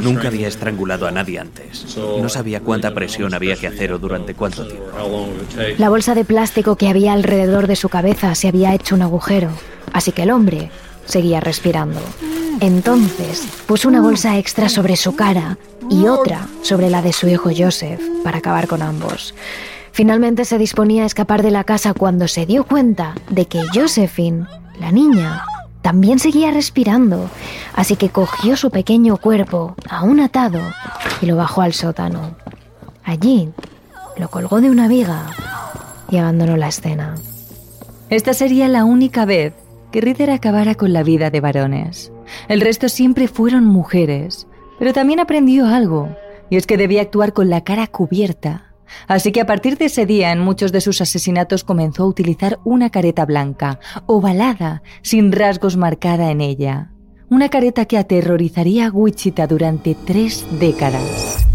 Nunca 0.00 0.28
había 0.28 0.48
estrangulado 0.48 1.06
a 1.06 1.10
nadie 1.10 1.38
antes. 1.38 1.96
No 1.96 2.28
sabía 2.28 2.60
cuánta 2.60 2.94
presión 2.94 3.34
había 3.34 3.56
que 3.56 3.66
hacer 3.66 3.92
o 3.92 3.98
durante 3.98 4.34
cuánto 4.34 4.66
tiempo. 4.66 4.86
La 5.78 5.88
bolsa 5.88 6.14
de 6.14 6.24
plástico 6.24 6.76
que 6.76 6.88
había 6.88 7.12
alrededor 7.12 7.66
de 7.66 7.76
su 7.76 7.88
cabeza 7.88 8.34
se 8.34 8.48
había 8.48 8.74
hecho 8.74 8.94
un 8.94 9.02
agujero, 9.02 9.50
así 9.92 10.12
que 10.12 10.22
el 10.22 10.30
hombre 10.30 10.70
seguía 11.04 11.40
respirando. 11.40 12.00
Entonces 12.60 13.46
puso 13.66 13.88
una 13.88 14.00
bolsa 14.00 14.38
extra 14.38 14.68
sobre 14.68 14.96
su 14.96 15.14
cara 15.14 15.58
y 15.90 16.06
otra 16.06 16.48
sobre 16.62 16.88
la 16.88 17.02
de 17.02 17.12
su 17.12 17.28
hijo 17.28 17.50
Joseph 17.56 18.00
para 18.24 18.38
acabar 18.38 18.66
con 18.66 18.82
ambos. 18.82 19.34
Finalmente 19.96 20.44
se 20.44 20.58
disponía 20.58 21.04
a 21.04 21.06
escapar 21.06 21.42
de 21.42 21.50
la 21.50 21.64
casa 21.64 21.94
cuando 21.94 22.28
se 22.28 22.44
dio 22.44 22.64
cuenta 22.64 23.14
de 23.30 23.46
que 23.46 23.62
Josephine, 23.72 24.44
la 24.78 24.92
niña, 24.92 25.42
también 25.80 26.18
seguía 26.18 26.50
respirando, 26.50 27.30
así 27.74 27.96
que 27.96 28.10
cogió 28.10 28.58
su 28.58 28.70
pequeño 28.70 29.16
cuerpo, 29.16 29.74
aún 29.88 30.20
atado, 30.20 30.60
y 31.22 31.24
lo 31.24 31.36
bajó 31.36 31.62
al 31.62 31.72
sótano. 31.72 32.36
Allí 33.04 33.48
lo 34.18 34.28
colgó 34.28 34.60
de 34.60 34.68
una 34.68 34.86
viga 34.86 35.30
y 36.10 36.18
abandonó 36.18 36.58
la 36.58 36.68
escena. 36.68 37.14
Esta 38.10 38.34
sería 38.34 38.68
la 38.68 38.84
única 38.84 39.24
vez 39.24 39.54
que 39.92 40.02
Ritter 40.02 40.28
acabara 40.28 40.74
con 40.74 40.92
la 40.92 41.04
vida 41.04 41.30
de 41.30 41.40
varones. 41.40 42.12
El 42.48 42.60
resto 42.60 42.90
siempre 42.90 43.28
fueron 43.28 43.64
mujeres, 43.64 44.46
pero 44.78 44.92
también 44.92 45.20
aprendió 45.20 45.66
algo, 45.66 46.14
y 46.50 46.56
es 46.56 46.66
que 46.66 46.76
debía 46.76 47.00
actuar 47.00 47.32
con 47.32 47.48
la 47.48 47.64
cara 47.64 47.86
cubierta 47.86 48.65
Así 49.08 49.32
que 49.32 49.40
a 49.40 49.46
partir 49.46 49.78
de 49.78 49.86
ese 49.86 50.06
día 50.06 50.32
en 50.32 50.40
muchos 50.40 50.72
de 50.72 50.80
sus 50.80 51.00
asesinatos 51.00 51.64
comenzó 51.64 52.04
a 52.04 52.06
utilizar 52.06 52.58
una 52.64 52.90
careta 52.90 53.24
blanca, 53.24 53.80
ovalada, 54.06 54.82
sin 55.02 55.32
rasgos 55.32 55.76
marcada 55.76 56.30
en 56.30 56.40
ella. 56.40 56.90
Una 57.28 57.48
careta 57.48 57.86
que 57.86 57.98
aterrorizaría 57.98 58.86
a 58.86 58.90
Wichita 58.90 59.46
durante 59.46 59.94
tres 59.94 60.46
décadas. 60.60 61.46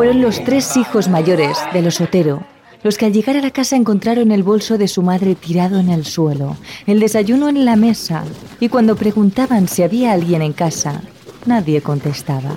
Fueron 0.00 0.22
los 0.22 0.42
tres 0.44 0.78
hijos 0.78 1.08
mayores 1.08 1.58
de 1.74 1.82
los 1.82 2.00
Otero 2.00 2.42
los 2.82 2.96
que 2.96 3.04
al 3.04 3.12
llegar 3.12 3.36
a 3.36 3.42
la 3.42 3.50
casa 3.50 3.76
encontraron 3.76 4.32
el 4.32 4.42
bolso 4.42 4.78
de 4.78 4.88
su 4.88 5.02
madre 5.02 5.34
tirado 5.34 5.78
en 5.78 5.90
el 5.90 6.06
suelo, 6.06 6.56
el 6.86 7.00
desayuno 7.00 7.50
en 7.50 7.66
la 7.66 7.76
mesa, 7.76 8.24
y 8.60 8.70
cuando 8.70 8.96
preguntaban 8.96 9.68
si 9.68 9.82
había 9.82 10.12
alguien 10.12 10.40
en 10.40 10.54
casa, 10.54 11.02
nadie 11.44 11.82
contestaba. 11.82 12.54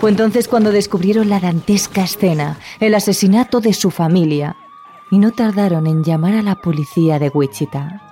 Fue 0.00 0.10
entonces 0.10 0.48
cuando 0.48 0.72
descubrieron 0.72 1.28
la 1.28 1.38
dantesca 1.38 2.02
escena, 2.02 2.58
el 2.80 2.96
asesinato 2.96 3.60
de 3.60 3.72
su 3.72 3.92
familia, 3.92 4.56
y 5.12 5.20
no 5.20 5.30
tardaron 5.30 5.86
en 5.86 6.02
llamar 6.02 6.34
a 6.34 6.42
la 6.42 6.56
policía 6.56 7.20
de 7.20 7.28
Wichita. 7.28 8.02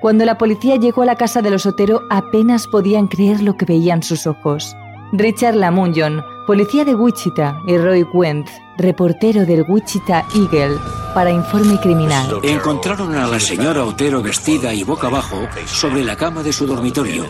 Cuando 0.00 0.24
la 0.24 0.38
policía 0.38 0.76
llegó 0.76 1.02
a 1.02 1.06
la 1.06 1.16
casa 1.16 1.42
de 1.42 1.50
los 1.50 1.66
Otero 1.66 2.02
apenas 2.10 2.68
podían 2.68 3.08
creer 3.08 3.42
lo 3.42 3.56
que 3.56 3.64
veían 3.64 4.04
sus 4.04 4.28
ojos. 4.28 4.76
Richard 5.12 5.56
Lamunjon, 5.56 6.22
policía 6.46 6.84
de 6.84 6.94
Wichita, 6.94 7.60
y 7.66 7.78
Roy 7.78 8.02
Wentz, 8.12 8.50
reportero 8.76 9.46
del 9.46 9.64
Wichita 9.66 10.24
Eagle, 10.34 10.78
para 11.14 11.30
informe 11.30 11.78
criminal. 11.80 12.40
Encontraron 12.42 13.14
a 13.14 13.26
la 13.26 13.40
señora 13.40 13.84
Otero 13.84 14.22
vestida 14.22 14.74
y 14.74 14.84
boca 14.84 15.06
abajo 15.06 15.48
sobre 15.66 16.04
la 16.04 16.16
cama 16.16 16.42
de 16.42 16.52
su 16.52 16.66
dormitorio, 16.66 17.26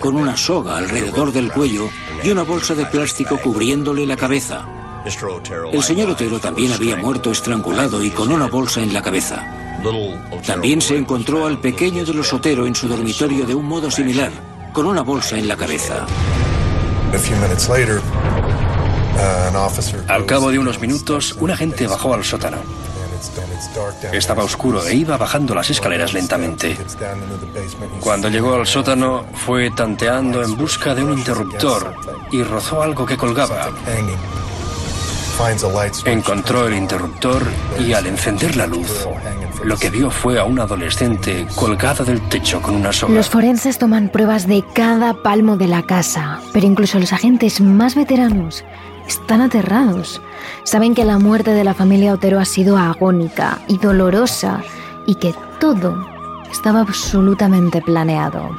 con 0.00 0.16
una 0.16 0.36
soga 0.36 0.76
alrededor 0.76 1.32
del 1.32 1.50
cuello 1.50 1.88
y 2.22 2.30
una 2.30 2.42
bolsa 2.42 2.74
de 2.74 2.86
plástico 2.86 3.38
cubriéndole 3.38 4.06
la 4.06 4.16
cabeza. 4.16 4.66
El 5.72 5.82
señor 5.82 6.10
Otero 6.10 6.38
también 6.38 6.72
había 6.72 6.96
muerto 6.96 7.32
estrangulado 7.32 8.04
y 8.04 8.10
con 8.10 8.30
una 8.30 8.46
bolsa 8.46 8.80
en 8.80 8.92
la 8.94 9.02
cabeza. 9.02 9.44
También 10.46 10.80
se 10.80 10.96
encontró 10.96 11.46
al 11.46 11.58
pequeño 11.58 12.04
de 12.04 12.14
los 12.14 12.32
Otero 12.32 12.66
en 12.66 12.74
su 12.76 12.86
dormitorio 12.86 13.44
de 13.44 13.54
un 13.54 13.66
modo 13.66 13.90
similar, 13.90 14.30
con 14.72 14.86
una 14.86 15.02
bolsa 15.02 15.36
en 15.36 15.48
la 15.48 15.56
cabeza. 15.56 16.06
Al 20.08 20.26
cabo 20.26 20.50
de 20.50 20.58
unos 20.58 20.80
minutos, 20.80 21.36
un 21.38 21.50
agente 21.50 21.86
bajó 21.86 22.14
al 22.14 22.24
sótano. 22.24 22.58
Estaba 24.12 24.42
oscuro 24.42 24.84
e 24.86 24.94
iba 24.94 25.16
bajando 25.16 25.54
las 25.54 25.70
escaleras 25.70 26.12
lentamente. 26.12 26.76
Cuando 28.00 28.28
llegó 28.28 28.54
al 28.54 28.66
sótano, 28.66 29.24
fue 29.34 29.70
tanteando 29.70 30.42
en 30.42 30.56
busca 30.56 30.94
de 30.94 31.04
un 31.04 31.18
interruptor 31.18 31.94
y 32.30 32.42
rozó 32.42 32.82
algo 32.82 33.06
que 33.06 33.16
colgaba. 33.16 33.70
Encontró 36.04 36.66
el 36.66 36.74
interruptor 36.74 37.42
y 37.78 37.92
al 37.92 38.06
encender 38.06 38.56
la 38.56 38.66
luz, 38.66 39.06
lo 39.64 39.76
que 39.76 39.90
vio 39.90 40.10
fue 40.10 40.38
a 40.38 40.44
una 40.44 40.64
adolescente 40.64 41.46
colgada 41.54 42.04
del 42.04 42.20
techo 42.28 42.60
con 42.60 42.74
una 42.74 42.92
soga. 42.92 43.14
Los 43.14 43.28
forenses 43.28 43.78
toman 43.78 44.08
pruebas 44.08 44.46
de 44.46 44.64
cada 44.74 45.14
palmo 45.14 45.56
de 45.56 45.68
la 45.68 45.82
casa, 45.82 46.40
pero 46.52 46.66
incluso 46.66 46.98
los 46.98 47.12
agentes 47.12 47.60
más 47.60 47.94
veteranos 47.94 48.64
están 49.06 49.40
aterrados. 49.40 50.20
Saben 50.64 50.94
que 50.94 51.04
la 51.04 51.18
muerte 51.18 51.52
de 51.52 51.64
la 51.64 51.74
familia 51.74 52.14
Otero 52.14 52.38
ha 52.40 52.44
sido 52.44 52.76
agónica 52.76 53.60
y 53.68 53.78
dolorosa 53.78 54.62
y 55.06 55.16
que 55.16 55.34
todo 55.60 56.06
estaba 56.50 56.80
absolutamente 56.80 57.80
planeado. 57.80 58.50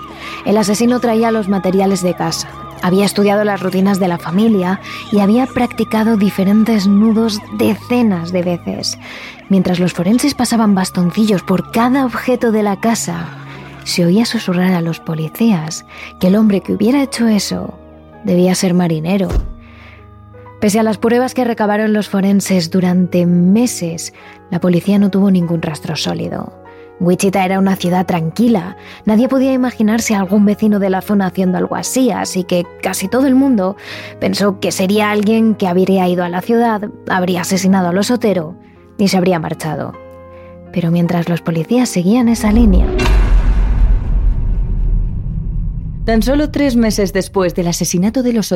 El 0.45 0.57
asesino 0.57 0.99
traía 0.99 1.31
los 1.31 1.47
materiales 1.47 2.01
de 2.01 2.15
casa, 2.15 2.47
había 2.83 3.05
estudiado 3.05 3.45
las 3.45 3.61
rutinas 3.61 3.97
de 3.97 4.09
la 4.09 4.17
familia 4.17 4.81
y 5.11 5.19
había 5.19 5.45
practicado 5.45 6.17
diferentes 6.17 6.85
nudos 6.85 7.39
decenas 7.57 8.33
de 8.33 8.43
veces. 8.43 8.97
Mientras 9.47 9.79
los 9.79 9.93
forenses 9.93 10.33
pasaban 10.33 10.75
bastoncillos 10.75 11.43
por 11.43 11.71
cada 11.71 12.05
objeto 12.05 12.51
de 12.51 12.61
la 12.61 12.81
casa, 12.81 13.29
se 13.85 14.05
oía 14.05 14.25
susurrar 14.25 14.73
a 14.73 14.81
los 14.81 14.99
policías 14.99 15.85
que 16.19 16.27
el 16.27 16.35
hombre 16.35 16.59
que 16.59 16.73
hubiera 16.73 17.01
hecho 17.01 17.27
eso 17.27 17.73
debía 18.25 18.53
ser 18.53 18.73
marinero. 18.73 19.29
Pese 20.63 20.79
a 20.79 20.83
las 20.83 20.97
pruebas 20.97 21.33
que 21.33 21.43
recabaron 21.43 21.91
los 21.91 22.07
forenses 22.07 22.71
durante 22.71 23.25
meses, 23.25 24.13
la 24.49 24.61
policía 24.61 24.97
no 24.97 25.11
tuvo 25.11 25.29
ningún 25.29 25.61
rastro 25.61 25.97
sólido. 25.97 26.53
Wichita 27.01 27.43
era 27.43 27.59
una 27.59 27.75
ciudad 27.75 28.05
tranquila, 28.05 28.77
nadie 29.03 29.27
podía 29.27 29.51
imaginarse 29.51 30.15
a 30.15 30.19
algún 30.19 30.45
vecino 30.45 30.79
de 30.79 30.89
la 30.89 31.01
zona 31.01 31.25
haciendo 31.25 31.57
algo 31.57 31.75
así, 31.75 32.11
así 32.11 32.45
que 32.45 32.65
casi 32.81 33.09
todo 33.09 33.27
el 33.27 33.35
mundo 33.35 33.75
pensó 34.21 34.61
que 34.61 34.71
sería 34.71 35.11
alguien 35.11 35.55
que 35.55 35.67
habría 35.67 36.07
ido 36.07 36.23
a 36.23 36.29
la 36.29 36.39
ciudad, 36.39 36.89
habría 37.09 37.41
asesinado 37.41 37.89
a 37.89 37.93
los 37.93 38.09
Otero 38.09 38.55
y 38.97 39.09
se 39.09 39.17
habría 39.17 39.39
marchado. 39.39 39.91
Pero 40.71 40.91
mientras 40.91 41.27
los 41.27 41.41
policías 41.41 41.89
seguían 41.89 42.29
esa 42.29 42.53
línea... 42.53 42.87
Tan 46.05 46.21
solo 46.21 46.51
tres 46.51 46.77
meses 46.77 47.11
después 47.11 47.53
del 47.53 47.67
asesinato 47.67 48.23
de 48.23 48.31
los 48.31 48.53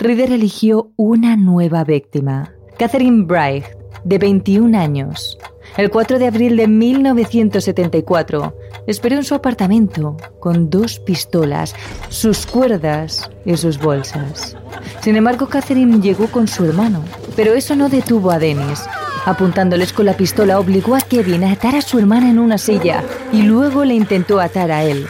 Rider 0.00 0.30
eligió 0.30 0.92
una 0.94 1.34
nueva 1.34 1.82
víctima, 1.82 2.52
Catherine 2.78 3.24
Bright, 3.24 3.64
de 4.04 4.18
21 4.18 4.78
años. 4.78 5.36
El 5.76 5.90
4 5.90 6.20
de 6.20 6.28
abril 6.28 6.56
de 6.56 6.68
1974, 6.68 8.54
esperó 8.86 9.16
en 9.16 9.24
su 9.24 9.34
apartamento 9.34 10.16
con 10.38 10.70
dos 10.70 11.00
pistolas, 11.00 11.74
sus 12.10 12.46
cuerdas 12.46 13.28
y 13.44 13.56
sus 13.56 13.80
bolsas. 13.80 14.56
Sin 15.00 15.16
embargo, 15.16 15.48
Catherine 15.48 16.00
llegó 16.00 16.28
con 16.28 16.46
su 16.46 16.64
hermano, 16.64 17.02
pero 17.34 17.54
eso 17.54 17.74
no 17.74 17.88
detuvo 17.88 18.30
a 18.30 18.38
Dennis. 18.38 18.84
Apuntándoles 19.26 19.92
con 19.92 20.06
la 20.06 20.16
pistola, 20.16 20.60
obligó 20.60 20.94
a 20.94 21.00
Kevin 21.00 21.42
a 21.42 21.50
atar 21.50 21.74
a 21.74 21.82
su 21.82 21.98
hermana 21.98 22.30
en 22.30 22.38
una 22.38 22.58
silla 22.58 23.02
y 23.32 23.42
luego 23.42 23.84
le 23.84 23.94
intentó 23.94 24.38
atar 24.38 24.70
a 24.70 24.84
él. 24.84 25.08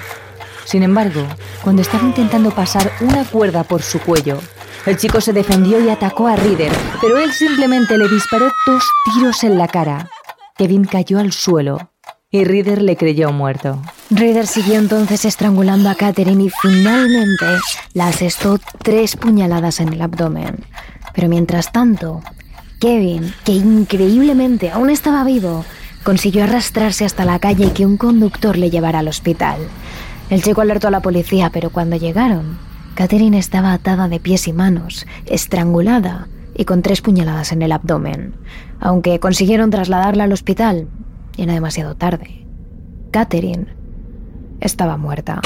Sin 0.65 0.83
embargo, 0.83 1.27
cuando 1.63 1.83
estaba 1.83 2.05
intentando 2.05 2.53
pasar 2.53 2.91
una 3.03 3.27
cuerda 3.27 3.65
por 3.65 3.83
su 3.83 4.01
cuello, 4.01 4.39
el 4.89 4.97
chico 4.97 5.21
se 5.21 5.33
defendió 5.33 5.85
y 5.85 5.91
atacó 5.91 6.29
a 6.29 6.37
Reader, 6.37 6.73
pero 7.01 7.19
él 7.19 7.31
simplemente 7.33 7.99
le 7.99 8.09
disparó 8.09 8.51
dos 8.67 8.85
tiros 9.05 9.45
en 9.45 9.59
la 9.59 9.69
cara. 9.69 10.09
Kevin 10.57 10.85
cayó 10.85 11.19
al 11.19 11.33
suelo 11.33 11.91
y 12.31 12.45
Reader 12.45 12.81
le 12.81 12.97
creyó 12.97 13.31
muerto. 13.31 13.83
Reader 14.11 14.47
siguió 14.47 14.79
entonces 14.79 15.25
estrangulando 15.25 15.91
a 15.91 15.95
Catherine 15.95 16.43
y 16.45 16.51
finalmente 16.51 17.47
la 17.93 18.09
asestó 18.09 18.59
tres 18.83 19.17
puñaladas 19.17 19.81
en 19.81 19.93
el 19.93 20.01
abdomen. 20.01 20.65
Pero 21.15 21.29
mientras 21.29 21.71
tanto, 21.71 22.23
Kevin, 22.81 23.35
que 23.45 23.53
increíblemente 23.53 24.71
aún 24.71 24.91
estaba 24.91 25.23
vivo, 25.25 25.65
consiguió 26.03 26.45
arrastrarse 26.45 27.05
hasta 27.05 27.25
la 27.25 27.39
calle 27.39 27.67
y 27.67 27.71
que 27.71 27.85
un 27.85 27.99
conductor 27.99 28.57
le 28.57 28.71
llevara 28.71 29.01
al 29.01 29.09
hospital. 29.09 29.59
El 30.31 30.43
chico 30.43 30.61
alertó 30.61 30.89
a 30.89 30.93
la 30.93 31.03
policía, 31.03 31.51
pero 31.51 31.71
cuando 31.71 31.97
llegaron, 31.97 32.68
Catherine 32.99 33.39
estaba 33.39 33.75
atada 33.75 34.09
de 34.09 34.19
pies 34.19 34.49
y 34.49 34.53
manos, 34.53 35.07
estrangulada 35.27 36.27
y 36.57 36.65
con 36.65 36.83
tres 36.83 37.01
puñaladas 37.01 37.53
en 37.53 37.63
el 37.63 37.71
abdomen. 37.71 38.35
Aunque 38.81 39.21
consiguieron 39.21 39.71
trasladarla 39.71 40.25
al 40.25 40.33
hospital, 40.33 40.89
y 41.37 41.47
no 41.47 41.53
demasiado 41.53 41.95
tarde. 41.95 42.45
Catherine 43.13 43.69
estaba 44.61 44.97
muerta. 44.97 45.41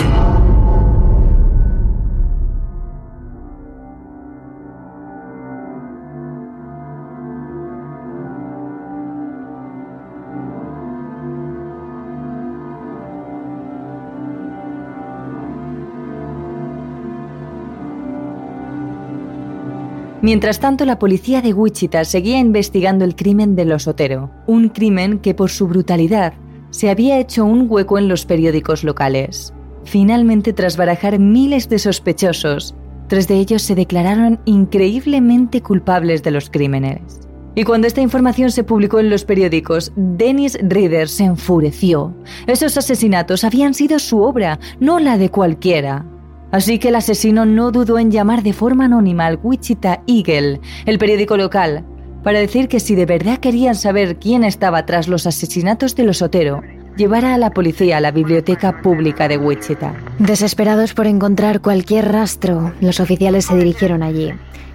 Mientras 20.23 20.61
tanto, 20.61 20.85
la 20.85 21.00
policía 21.00 21.43
de 21.43 21.52
Wichita 21.52 22.05
seguía 22.05 22.38
investigando 22.38 23.05
el 23.05 23.17
crimen 23.17 23.57
de 23.57 23.64
los 23.64 23.88
Otero, 23.88 24.31
un 24.47 24.69
crimen 24.69 25.19
que 25.19 25.35
por 25.35 25.50
su 25.50 25.67
brutalidad 25.67 26.35
se 26.71 26.91
había 26.91 27.19
hecho 27.19 27.45
un 27.45 27.67
hueco 27.69 27.99
en 27.99 28.07
los 28.07 28.25
periódicos 28.25 28.85
locales. 28.85 29.52
Finalmente, 29.85 30.52
tras 30.52 30.76
barajar 30.76 31.19
miles 31.19 31.69
de 31.69 31.81
sospechosos, 31.81 32.76
tres 33.09 33.26
de 33.26 33.35
ellos 33.35 33.62
se 33.62 33.75
declararon 33.75 34.38
increíblemente 34.45 35.61
culpables 35.61 36.23
de 36.23 36.30
los 36.30 36.49
crímenes. 36.50 37.21
Y 37.56 37.65
cuando 37.65 37.89
esta 37.89 38.00
información 38.00 38.52
se 38.52 38.63
publicó 38.63 39.00
en 39.00 39.11
los 39.11 39.25
periódicos, 39.25 39.93
Dennis 39.97 40.56
Reader 40.63 41.08
se 41.08 41.25
enfureció. 41.25 42.15
Esos 42.47 42.78
asesinatos 42.78 43.43
habían 43.43 43.75
sido 43.75 43.99
su 43.99 44.23
obra, 44.23 44.61
no 44.78 45.00
la 45.00 45.19
de 45.19 45.30
cualquiera. 45.30 46.06
Así 46.52 46.78
que 46.78 46.88
el 46.88 46.97
asesino 46.97 47.47
no 47.47 47.71
dudó 47.71 47.99
en 47.99 48.10
llamar 48.10 48.43
de 48.43 48.52
forma 48.52 48.84
anónima 48.84 49.26
al 49.26 49.41
Wichita 49.43 50.02
Eagle, 50.06 50.60
el 50.84 50.99
periódico 50.99 51.38
local, 51.38 51.84
para 52.23 52.38
decir 52.38 52.69
que 52.69 52.78
si 52.78 52.95
de 52.95 53.06
verdad 53.06 53.38
querían 53.38 53.75
saber 53.75 54.19
quién 54.19 54.45
estaba 54.45 54.84
tras 54.84 55.08
los 55.08 55.26
asesinatos 55.26 55.97
de 55.97 56.04
los 56.04 56.21
Otero, 56.21 56.62
llevara 56.97 57.34
a 57.34 57.38
la 57.38 57.50
policía 57.50 57.97
a 57.97 58.00
la 58.00 58.10
biblioteca 58.10 58.82
pública 58.82 59.28
de 59.28 59.38
Wichita. 59.38 59.95
Desesperados 60.19 60.93
por 60.93 61.06
encontrar 61.06 61.62
cualquier 61.62 62.12
rastro, 62.12 62.73
los 62.80 63.00
oficiales 63.00 63.47
se 63.47 63.56
dirigieron 63.56 64.02
allí. 64.02 64.32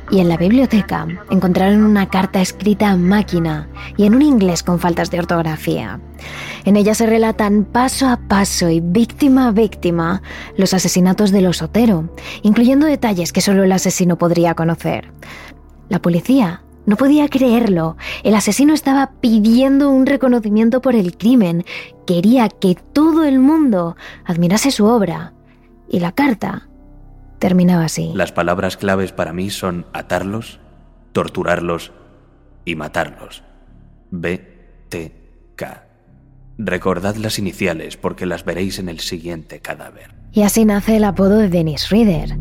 Y 0.09 0.19
en 0.19 0.29
la 0.29 0.37
biblioteca 0.37 1.05
encontraron 1.29 1.83
una 1.83 2.07
carta 2.07 2.41
escrita 2.41 2.89
a 2.89 2.95
máquina 2.95 3.67
y 3.97 4.05
en 4.05 4.15
un 4.15 4.21
inglés 4.21 4.63
con 4.63 4.79
faltas 4.79 5.11
de 5.11 5.19
ortografía. 5.19 5.99
En 6.63 6.77
ella 6.77 6.95
se 6.95 7.05
relatan 7.05 7.65
paso 7.65 8.07
a 8.07 8.17
paso 8.17 8.69
y 8.69 8.79
víctima 8.79 9.47
a 9.47 9.51
víctima 9.51 10.21
los 10.55 10.73
asesinatos 10.73 11.31
de 11.31 11.41
los 11.41 11.61
Otero, 11.61 12.09
incluyendo 12.41 12.85
detalles 12.85 13.33
que 13.33 13.41
solo 13.41 13.63
el 13.63 13.71
asesino 13.71 14.17
podría 14.17 14.55
conocer. 14.55 15.11
La 15.89 16.01
policía 16.01 16.61
no 16.85 16.95
podía 16.95 17.27
creerlo. 17.27 17.97
El 18.23 18.33
asesino 18.33 18.73
estaba 18.73 19.11
pidiendo 19.19 19.89
un 19.89 20.05
reconocimiento 20.05 20.81
por 20.81 20.95
el 20.95 21.17
crimen. 21.17 21.65
Quería 22.05 22.47
que 22.47 22.75
todo 22.93 23.25
el 23.25 23.39
mundo 23.39 23.97
admirase 24.23 24.71
su 24.71 24.85
obra. 24.85 25.33
Y 25.89 25.99
la 25.99 26.13
carta 26.13 26.69
terminaba 27.39 27.85
así. 27.85 28.11
Las 28.13 28.31
palabras 28.31 28.77
claves 28.77 29.11
para 29.11 29.33
mí 29.33 29.49
son 29.49 29.85
atarlos, 29.93 30.59
torturarlos 31.11 31.91
y 32.65 32.75
matarlos. 32.75 33.43
B, 34.11 34.37
T, 34.89 35.13
K. 35.55 35.85
Recordad 36.57 37.15
las 37.15 37.39
iniciales 37.39 37.97
porque 37.97 38.25
las 38.25 38.43
veréis 38.43 38.79
en 38.79 38.89
el 38.89 38.99
siguiente 38.99 39.59
cadáver. 39.59 40.15
Y 40.31 40.43
así 40.43 40.65
nace 40.65 40.97
el 40.97 41.03
apodo 41.03 41.37
de 41.37 41.49
Dennis 41.49 41.89
Reader. 41.89 42.35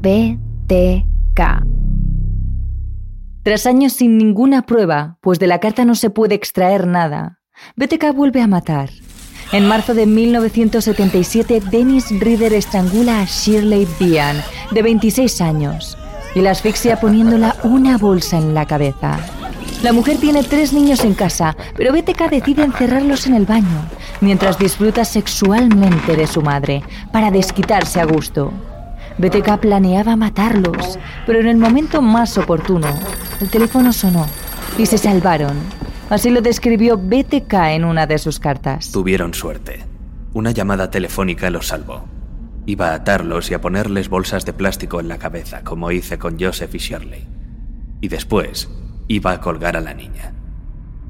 B, 0.00 0.38
T, 0.66 1.04
K. 1.34 1.62
Tras 3.42 3.66
años 3.66 3.94
sin 3.94 4.18
ninguna 4.18 4.66
prueba, 4.66 5.18
pues 5.22 5.38
de 5.38 5.46
la 5.46 5.60
carta 5.60 5.84
no 5.84 5.94
se 5.94 6.10
puede 6.10 6.34
extraer 6.34 6.86
nada, 6.86 7.38
BTK 7.76 8.14
vuelve 8.14 8.42
a 8.42 8.46
matar. 8.46 8.90
En 9.50 9.66
marzo 9.66 9.94
de 9.94 10.04
1977, 10.04 11.62
Dennis 11.70 12.10
Reader 12.20 12.52
estrangula 12.52 13.22
a 13.22 13.24
Shirley 13.24 13.88
Bian, 13.98 14.42
de 14.72 14.82
26 14.82 15.40
años, 15.40 15.96
y 16.34 16.40
la 16.42 16.50
asfixia 16.50 17.00
poniéndola 17.00 17.56
una 17.62 17.96
bolsa 17.96 18.36
en 18.36 18.52
la 18.52 18.66
cabeza. 18.66 19.18
La 19.82 19.94
mujer 19.94 20.18
tiene 20.18 20.42
tres 20.42 20.74
niños 20.74 21.02
en 21.02 21.14
casa, 21.14 21.56
pero 21.78 21.94
BTK 21.94 22.28
decide 22.28 22.62
encerrarlos 22.62 23.26
en 23.26 23.34
el 23.34 23.46
baño, 23.46 23.86
mientras 24.20 24.58
disfruta 24.58 25.06
sexualmente 25.06 26.14
de 26.14 26.26
su 26.26 26.42
madre, 26.42 26.82
para 27.10 27.30
desquitarse 27.30 28.02
a 28.02 28.04
gusto. 28.04 28.52
BTK 29.16 29.60
planeaba 29.60 30.14
matarlos, 30.14 30.98
pero 31.24 31.40
en 31.40 31.48
el 31.48 31.56
momento 31.56 32.02
más 32.02 32.36
oportuno, 32.36 32.88
el 33.40 33.48
teléfono 33.48 33.94
sonó 33.94 34.26
y 34.76 34.84
se 34.84 34.98
salvaron. 34.98 35.56
Así 36.10 36.30
lo 36.30 36.40
describió 36.40 36.96
BTK 36.96 37.52
en 37.72 37.84
una 37.84 38.06
de 38.06 38.18
sus 38.18 38.40
cartas. 38.40 38.90
Tuvieron 38.92 39.34
suerte. 39.34 39.84
Una 40.32 40.52
llamada 40.52 40.90
telefónica 40.90 41.50
los 41.50 41.66
salvó. 41.66 42.04
Iba 42.64 42.90
a 42.90 42.94
atarlos 42.94 43.50
y 43.50 43.54
a 43.54 43.60
ponerles 43.60 44.08
bolsas 44.08 44.46
de 44.46 44.54
plástico 44.54 45.00
en 45.00 45.08
la 45.08 45.18
cabeza, 45.18 45.64
como 45.64 45.90
hice 45.90 46.18
con 46.18 46.38
Joseph 46.40 46.74
y 46.74 46.78
Shirley. 46.78 47.26
Y 48.00 48.08
después 48.08 48.70
iba 49.06 49.32
a 49.32 49.40
colgar 49.40 49.76
a 49.76 49.80
la 49.80 49.92
niña. 49.92 50.32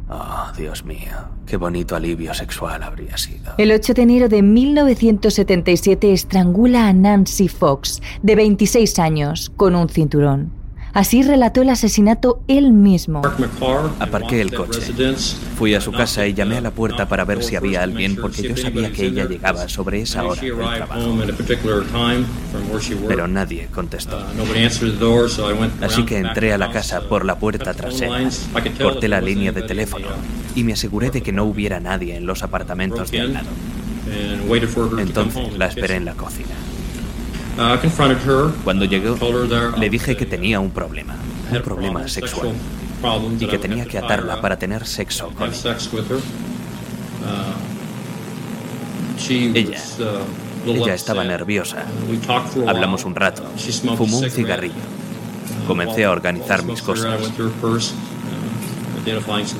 Oh, 0.08 0.50
Dios 0.56 0.84
mío, 0.84 1.12
qué 1.46 1.56
bonito 1.56 1.94
alivio 1.94 2.34
sexual 2.34 2.82
habría 2.82 3.16
sido. 3.18 3.54
El 3.58 3.70
8 3.70 3.94
de 3.94 4.02
enero 4.02 4.28
de 4.28 4.42
1977 4.42 6.12
estrangula 6.12 6.88
a 6.88 6.92
Nancy 6.92 7.48
Fox, 7.48 8.00
de 8.22 8.34
26 8.34 8.98
años, 8.98 9.52
con 9.54 9.74
un 9.74 9.88
cinturón. 9.88 10.57
Así 10.98 11.22
relató 11.22 11.62
el 11.62 11.68
asesinato 11.68 12.42
él 12.48 12.72
mismo. 12.72 13.22
Aparqué 14.00 14.40
el 14.40 14.52
coche. 14.52 14.80
Fui 15.56 15.72
a 15.74 15.80
su 15.80 15.92
casa 15.92 16.26
y 16.26 16.34
llamé 16.34 16.56
a 16.56 16.60
la 16.60 16.72
puerta 16.72 17.06
para 17.06 17.24
ver 17.24 17.44
si 17.44 17.54
había 17.54 17.84
alguien 17.84 18.16
porque 18.16 18.42
yo 18.42 18.56
sabía 18.56 18.90
que 18.90 19.06
ella 19.06 19.24
llegaba 19.24 19.68
sobre 19.68 20.00
esa 20.00 20.24
hora 20.24 20.42
del 20.42 20.56
trabajo. 20.56 21.16
Pero 23.06 23.28
nadie 23.28 23.68
contestó. 23.72 24.18
Así 25.82 26.02
que 26.04 26.18
entré 26.18 26.52
a 26.52 26.58
la 26.58 26.72
casa 26.72 27.02
por 27.02 27.24
la 27.24 27.38
puerta 27.38 27.74
trasera, 27.74 28.28
corté 28.82 29.06
la 29.06 29.20
línea 29.20 29.52
de 29.52 29.62
teléfono 29.62 30.08
y 30.56 30.64
me 30.64 30.72
aseguré 30.72 31.10
de 31.10 31.22
que 31.22 31.30
no 31.30 31.44
hubiera 31.44 31.78
nadie 31.78 32.16
en 32.16 32.26
los 32.26 32.42
apartamentos 32.42 33.12
de 33.12 33.20
al 33.20 33.34
lado. 33.34 33.50
Entonces 34.98 35.56
la 35.56 35.66
esperé 35.66 35.94
en 35.94 36.06
la 36.06 36.14
cocina. 36.14 36.56
Cuando 38.64 38.84
llegó, 38.84 39.16
le 39.78 39.90
dije 39.90 40.16
que 40.16 40.26
tenía 40.26 40.60
un 40.60 40.70
problema, 40.70 41.16
un 41.50 41.62
problema 41.62 42.06
sexual, 42.08 42.52
y 43.40 43.46
que 43.46 43.58
tenía 43.58 43.84
que 43.84 43.98
atarla 43.98 44.40
para 44.40 44.56
tener 44.58 44.86
sexo 44.86 45.30
con 45.30 45.50
ella. 45.54 45.74
Ella, 49.54 49.78
ella 50.66 50.94
estaba 50.94 51.24
nerviosa. 51.24 51.84
Hablamos 52.66 53.04
un 53.04 53.14
rato. 53.14 53.42
Fumó 53.96 54.18
un 54.18 54.30
cigarrillo. 54.30 54.74
Comencé 55.66 56.04
a 56.04 56.10
organizar 56.12 56.64
mis 56.64 56.80
cosas. 56.82 57.18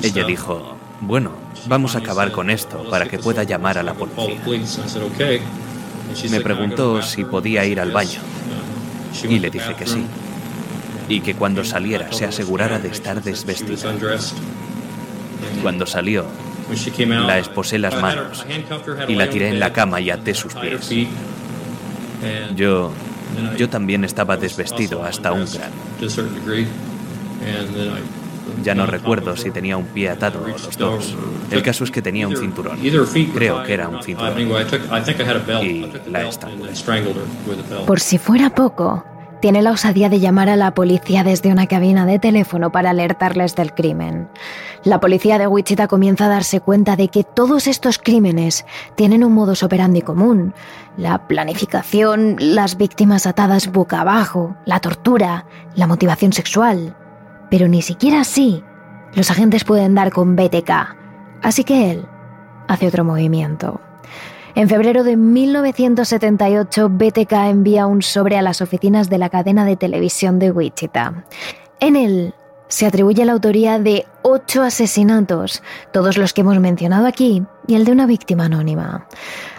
Ella 0.01 0.23
dijo, 0.23 0.75
bueno, 1.01 1.31
vamos 1.67 1.95
a 1.95 1.99
acabar 1.99 2.31
con 2.31 2.49
esto 2.49 2.83
para 2.89 3.07
que 3.07 3.19
pueda 3.19 3.43
llamar 3.43 3.77
a 3.77 3.83
la 3.83 3.93
policía. 3.93 4.39
Me 6.29 6.41
preguntó 6.41 7.01
si 7.01 7.23
podía 7.23 7.65
ir 7.65 7.79
al 7.79 7.91
baño 7.91 8.19
y 9.27 9.39
le 9.39 9.49
dije 9.49 9.75
que 9.75 9.85
sí. 9.87 10.05
Y 11.07 11.21
que 11.21 11.33
cuando 11.35 11.63
saliera 11.63 12.11
se 12.11 12.25
asegurara 12.25 12.79
de 12.79 12.89
estar 12.89 13.21
desvestida. 13.23 13.93
Cuando 15.61 15.85
salió, 15.85 16.25
la 17.25 17.39
esposé 17.39 17.79
las 17.79 17.99
manos 17.99 18.45
y 19.07 19.15
la 19.15 19.29
tiré 19.29 19.49
en 19.49 19.59
la 19.59 19.73
cama 19.73 19.99
y 20.01 20.09
até 20.11 20.33
sus 20.35 20.53
pies. 20.53 20.89
Yo, 22.55 22.91
yo 23.57 23.69
también 23.69 24.03
estaba 24.03 24.37
desvestido 24.37 25.03
hasta 25.03 25.31
un 25.31 25.45
grado. 25.51 25.73
Ya 28.63 28.75
no 28.75 28.85
recuerdo 28.85 29.35
si 29.35 29.51
tenía 29.51 29.77
un 29.77 29.85
pie 29.85 30.09
atado 30.09 30.43
o 30.43 30.47
los 30.47 30.77
dos. 30.77 31.15
El 31.51 31.63
caso 31.63 31.83
es 31.83 31.91
que 31.91 32.01
tenía 32.01 32.27
un 32.27 32.35
cinturón. 32.35 32.79
Creo 33.33 33.63
que 33.63 33.73
era 33.73 33.87
un 33.87 34.01
cinturón. 34.03 34.39
Y 35.63 35.85
la 36.09 36.27
estrangulé. 36.27 36.71
Por 37.85 37.99
si 37.99 38.17
fuera 38.17 38.49
poco, 38.49 39.03
tiene 39.41 39.61
la 39.61 39.71
osadía 39.71 40.09
de 40.09 40.19
llamar 40.19 40.49
a 40.49 40.57
la 40.57 40.73
policía 40.73 41.23
desde 41.23 41.51
una 41.51 41.67
cabina 41.67 42.05
de 42.05 42.19
teléfono 42.19 42.71
para 42.71 42.89
alertarles 42.89 43.55
del 43.55 43.73
crimen. 43.73 44.27
La 44.83 44.99
policía 44.99 45.37
de 45.37 45.47
Wichita 45.47 45.87
comienza 45.87 46.25
a 46.25 46.29
darse 46.29 46.59
cuenta 46.59 46.97
de 46.97 47.07
que 47.07 47.23
todos 47.23 47.67
estos 47.67 47.99
crímenes 47.99 48.65
tienen 48.95 49.23
un 49.23 49.33
modus 49.33 49.63
operandi 49.63 50.01
común. 50.01 50.53
La 50.97 51.27
planificación, 51.27 52.35
las 52.39 52.75
víctimas 52.75 53.25
atadas 53.25 53.71
boca 53.71 54.01
abajo, 54.01 54.57
la 54.65 54.81
tortura, 54.81 55.45
la 55.73 55.87
motivación 55.87 56.33
sexual. 56.33 56.97
Pero 57.49 57.67
ni 57.67 57.81
siquiera 57.81 58.21
así 58.21 58.63
los 59.13 59.31
agentes 59.31 59.63
pueden 59.63 59.95
dar 59.95 60.11
con 60.11 60.35
BTK. 60.35 60.71
Así 61.41 61.63
que 61.63 61.91
él 61.91 62.05
hace 62.67 62.87
otro 62.87 63.03
movimiento. 63.03 63.81
En 64.55 64.67
febrero 64.67 65.03
de 65.03 65.15
1978, 65.15 66.89
BTK 66.89 67.31
envía 67.49 67.87
un 67.87 68.01
sobre 68.01 68.37
a 68.37 68.41
las 68.41 68.61
oficinas 68.61 69.09
de 69.09 69.17
la 69.17 69.29
cadena 69.29 69.65
de 69.65 69.75
televisión 69.75 70.39
de 70.39 70.51
Wichita. 70.51 71.23
En 71.79 71.95
él 71.95 72.33
se 72.67 72.85
atribuye 72.85 73.25
la 73.25 73.31
autoría 73.31 73.79
de 73.79 74.05
ocho 74.21 74.61
asesinatos, 74.61 75.63
todos 75.91 76.17
los 76.17 76.33
que 76.33 76.41
hemos 76.41 76.59
mencionado 76.59 77.07
aquí, 77.07 77.43
y 77.67 77.75
el 77.75 77.85
de 77.85 77.91
una 77.91 78.05
víctima 78.05 78.45
anónima. 78.45 79.07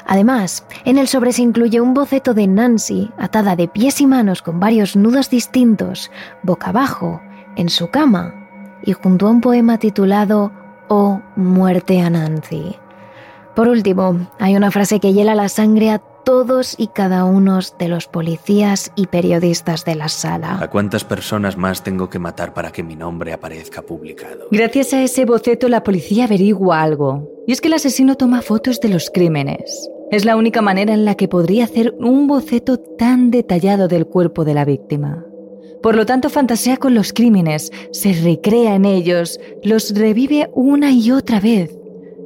Además, 0.06 0.64
en 0.84 0.98
el 0.98 1.08
sobre 1.08 1.32
se 1.32 1.42
incluye 1.42 1.80
un 1.80 1.94
boceto 1.94 2.34
de 2.34 2.46
Nancy 2.46 3.10
atada 3.18 3.56
de 3.56 3.68
pies 3.68 4.00
y 4.00 4.06
manos 4.06 4.42
con 4.42 4.60
varios 4.60 4.96
nudos 4.96 5.30
distintos, 5.30 6.10
boca 6.42 6.70
abajo, 6.70 7.20
en 7.56 7.68
su 7.68 7.88
cama, 7.88 8.48
y 8.82 8.92
junto 8.92 9.26
a 9.26 9.30
un 9.30 9.40
poema 9.40 9.78
titulado 9.78 10.52
Oh, 10.88 11.20
muerte 11.36 12.00
a 12.00 12.10
Nancy. 12.10 12.76
Por 13.54 13.68
último, 13.68 14.28
hay 14.38 14.56
una 14.56 14.70
frase 14.70 15.00
que 15.00 15.12
hiela 15.12 15.34
la 15.34 15.48
sangre 15.48 15.90
a 15.90 15.98
todos 15.98 16.74
y 16.78 16.88
cada 16.88 17.24
uno 17.24 17.58
de 17.78 17.88
los 17.88 18.06
policías 18.06 18.92
y 18.94 19.06
periodistas 19.06 19.84
de 19.84 19.94
la 19.94 20.08
sala. 20.08 20.58
¿A 20.60 20.68
cuántas 20.68 21.04
personas 21.04 21.56
más 21.56 21.82
tengo 21.82 22.08
que 22.08 22.18
matar 22.18 22.54
para 22.54 22.72
que 22.72 22.82
mi 22.82 22.96
nombre 22.96 23.32
aparezca 23.32 23.82
publicado? 23.82 24.46
Gracias 24.50 24.92
a 24.92 25.02
ese 25.02 25.24
boceto 25.24 25.68
la 25.68 25.82
policía 25.82 26.24
averigua 26.24 26.82
algo. 26.82 27.28
Y 27.46 27.52
es 27.52 27.60
que 27.60 27.68
el 27.68 27.74
asesino 27.74 28.16
toma 28.16 28.42
fotos 28.42 28.80
de 28.80 28.88
los 28.88 29.10
crímenes. 29.10 29.90
Es 30.10 30.24
la 30.24 30.36
única 30.36 30.60
manera 30.60 30.92
en 30.92 31.04
la 31.04 31.14
que 31.14 31.28
podría 31.28 31.64
hacer 31.64 31.94
un 31.98 32.26
boceto 32.26 32.78
tan 32.78 33.30
detallado 33.30 33.88
del 33.88 34.06
cuerpo 34.06 34.44
de 34.44 34.54
la 34.54 34.64
víctima. 34.64 35.24
Por 35.82 35.96
lo 35.96 36.06
tanto, 36.06 36.28
fantasea 36.28 36.76
con 36.76 36.94
los 36.94 37.12
crímenes, 37.12 37.70
se 37.92 38.12
recrea 38.12 38.74
en 38.74 38.84
ellos, 38.84 39.40
los 39.62 39.94
revive 39.94 40.50
una 40.54 40.92
y 40.92 41.10
otra 41.10 41.40
vez 41.40 41.80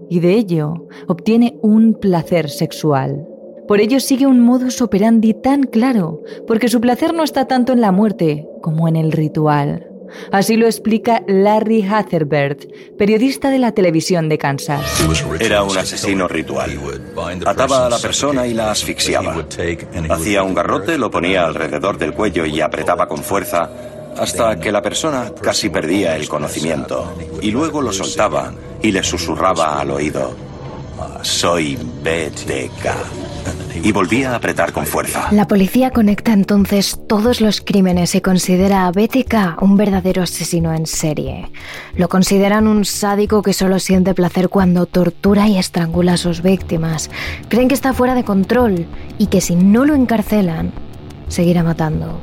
y 0.09 0.21
de 0.21 0.35
ello 0.35 0.87
obtiene 1.09 1.59
un 1.63 1.95
placer 1.95 2.51
sexual. 2.51 3.27
Por 3.67 3.81
ello 3.81 3.99
sigue 3.99 4.27
un 4.27 4.41
modus 4.41 4.83
operandi 4.83 5.33
tan 5.35 5.65
claro, 5.65 6.23
porque 6.47 6.69
su 6.69 6.81
placer 6.81 7.15
no 7.15 7.25
está 7.25 7.47
tanto 7.47 7.73
en 7.73 7.81
la 7.81 7.93
muerte 7.93 8.47
como 8.61 8.89
en 8.89 8.97
el 8.97 9.11
ritual. 9.11 9.89
Así 10.33 10.57
lo 10.57 10.67
explica 10.67 11.23
Larry 11.27 11.83
Hatherbert, 11.83 12.65
periodista 12.97 13.51
de 13.51 13.59
la 13.59 13.73
televisión 13.73 14.29
de 14.29 14.39
Kansas. 14.39 14.83
Era 15.41 15.63
un 15.63 15.77
asesino 15.77 16.29
ritual. 16.29 16.79
Ataba 17.47 17.87
a 17.87 17.91
la 17.91 17.99
persona 17.99 18.47
y 18.47 18.55
la 18.55 18.71
asfixiaba. 18.71 19.47
Hacía 20.11 20.43
un 20.43 20.55
garrote, 20.55 20.99
lo 20.99 21.11
ponía 21.11 21.45
alrededor 21.45 21.99
del 21.99 22.13
cuello 22.13 22.47
y 22.47 22.61
apretaba 22.61 23.07
con 23.07 23.23
fuerza 23.23 23.71
hasta 24.17 24.59
que 24.59 24.71
la 24.71 24.81
persona 24.81 25.33
casi 25.41 25.69
perdía 25.69 26.17
el 26.17 26.29
conocimiento 26.29 27.15
y 27.41 27.51
luego 27.51 27.83
lo 27.83 27.93
soltaba 27.93 28.53
y 28.83 28.93
le 28.93 29.03
susurraba 29.03 29.81
al 29.81 29.91
oído, 29.91 30.35
soy 31.23 31.77
BTK. 31.77 33.34
Y 33.83 33.93
volvía 33.93 34.33
a 34.33 34.37
apretar 34.37 34.73
con 34.73 34.87
fuerza. 34.87 35.29
La 35.31 35.47
policía 35.47 35.91
conecta 35.91 36.33
entonces 36.33 36.99
todos 37.07 37.41
los 37.41 37.61
crímenes 37.61 38.15
y 38.15 38.21
considera 38.21 38.87
a 38.87 38.91
BTK 38.93 39.61
un 39.63 39.77
verdadero 39.77 40.23
asesino 40.23 40.73
en 40.73 40.87
serie. 40.87 41.51
Lo 41.97 42.09
consideran 42.09 42.67
un 42.67 42.85
sádico 42.85 43.43
que 43.43 43.53
solo 43.53 43.79
siente 43.79 44.15
placer 44.15 44.49
cuando 44.49 44.87
tortura 44.87 45.49
y 45.49 45.59
estrangula 45.59 46.15
a 46.15 46.17
sus 46.17 46.43
víctimas. 46.43 47.11
Creen 47.49 47.69
que 47.69 47.75
está 47.75 47.93
fuera 47.93 48.15
de 48.15 48.25
control 48.25 48.87
y 49.19 49.27
que 49.27 49.41
si 49.41 49.55
no 49.55 49.85
lo 49.85 49.95
encarcelan, 49.95 50.73
seguirá 51.29 51.63
matando. 51.63 52.21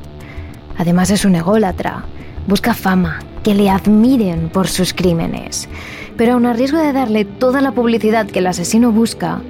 Además 0.77 1.11
es 1.11 1.25
un 1.25 1.35
ególatra. 1.35 2.05
Busca 2.47 2.73
fama, 2.73 3.19
que 3.43 3.53
le 3.53 3.69
admiren 3.69 4.49
por 4.49 4.67
sus 4.67 4.93
crímenes. 4.93 5.69
Pero 6.17 6.33
aun 6.33 6.45
a 6.45 6.53
riesgo 6.53 6.79
de 6.79 6.93
darle 6.93 7.25
toda 7.25 7.61
la 7.61 7.71
publicidad 7.71 8.25
que 8.25 8.39
el 8.39 8.47
asesino 8.47 8.91
busca, 8.91 9.41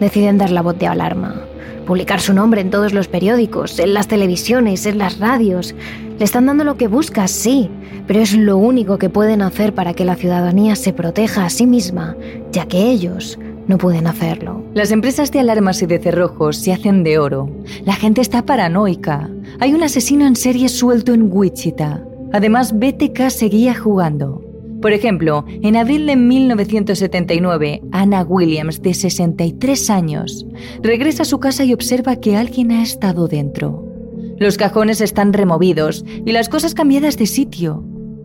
deciden 0.00 0.38
dar 0.38 0.50
la 0.50 0.62
voz 0.62 0.78
de 0.78 0.86
alarma. 0.86 1.42
Publicar 1.86 2.20
su 2.20 2.34
nombre 2.34 2.60
en 2.60 2.70
todos 2.70 2.92
los 2.92 3.06
periódicos, 3.06 3.78
en 3.78 3.94
las 3.94 4.08
televisiones, 4.08 4.86
en 4.86 4.98
las 4.98 5.18
radios. 5.18 5.74
Le 6.18 6.24
están 6.24 6.46
dando 6.46 6.64
lo 6.64 6.76
que 6.76 6.88
busca, 6.88 7.28
sí, 7.28 7.70
pero 8.06 8.20
es 8.20 8.36
lo 8.36 8.56
único 8.56 8.98
que 8.98 9.08
pueden 9.08 9.42
hacer 9.42 9.74
para 9.74 9.94
que 9.94 10.04
la 10.04 10.16
ciudadanía 10.16 10.74
se 10.74 10.92
proteja 10.92 11.44
a 11.44 11.50
sí 11.50 11.66
misma, 11.66 12.16
ya 12.50 12.66
que 12.66 12.90
ellos 12.90 13.38
no 13.68 13.78
pueden 13.78 14.06
hacerlo. 14.06 14.64
Las 14.74 14.90
empresas 14.90 15.30
de 15.30 15.40
alarmas 15.40 15.82
y 15.82 15.86
de 15.86 15.98
cerrojos 15.98 16.56
se 16.56 16.72
hacen 16.72 17.04
de 17.04 17.18
oro. 17.18 17.50
La 17.84 17.94
gente 17.94 18.20
está 18.20 18.44
paranoica. 18.44 19.30
Hay 19.60 19.74
un 19.74 19.82
asesino 19.82 20.26
en 20.26 20.36
serie 20.36 20.68
suelto 20.68 21.14
en 21.14 21.30
Wichita. 21.32 22.04
Además, 22.32 22.72
BTK 22.78 23.30
seguía 23.30 23.74
jugando. 23.74 24.45
Por 24.86 24.92
ejemplo, 24.92 25.44
en 25.48 25.74
abril 25.74 26.06
de 26.06 26.14
1979, 26.14 27.82
Anna 27.90 28.22
Williams, 28.22 28.80
de 28.82 28.94
63 28.94 29.90
años, 29.90 30.46
regresa 30.80 31.24
a 31.24 31.26
su 31.26 31.40
casa 31.40 31.64
y 31.64 31.72
observa 31.72 32.14
que 32.14 32.36
alguien 32.36 32.70
ha 32.70 32.84
estado 32.84 33.26
dentro. 33.26 33.84
Los 34.38 34.56
cajones 34.56 35.00
están 35.00 35.32
removidos 35.32 36.04
y 36.24 36.30
las 36.30 36.48
cosas 36.48 36.72
cambiadas 36.72 37.16
de 37.16 37.26
sitio, 37.26 37.82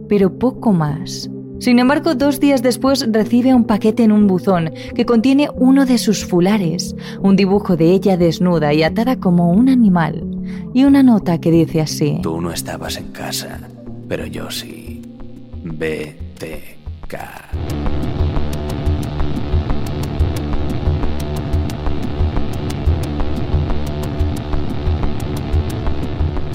pero 0.08 0.38
poco 0.38 0.72
más. 0.72 1.32
Sin 1.58 1.80
embargo, 1.80 2.14
dos 2.14 2.40
días 2.40 2.62
después 2.62 3.08
recibe 3.12 3.56
un 3.56 3.64
paquete 3.64 4.04
en 4.04 4.12
un 4.12 4.28
buzón 4.28 4.72
que 4.94 5.08
contiene 5.08 5.50
uno 5.56 5.88
de 5.88 5.98
sus 5.98 6.24
fulares, 6.24 6.96
un 7.24 7.36
dibujo 7.38 7.76
de 7.76 7.92
ella 7.92 8.18
desnuda 8.18 8.72
y 8.72 8.84
atada 8.84 9.16
como 9.16 9.50
un 9.50 9.68
animal, 9.68 10.24
y 10.76 10.84
una 10.84 11.02
nota 11.02 11.42
que 11.42 11.50
dice 11.50 11.82
así. 11.82 12.20
Tú 12.22 12.40
no 12.40 12.52
estabas 12.52 12.98
en 12.98 13.08
casa, 13.08 13.62
pero 14.08 14.28
yo 14.28 14.52
sí. 14.52 15.02
BTK. 16.42 18.11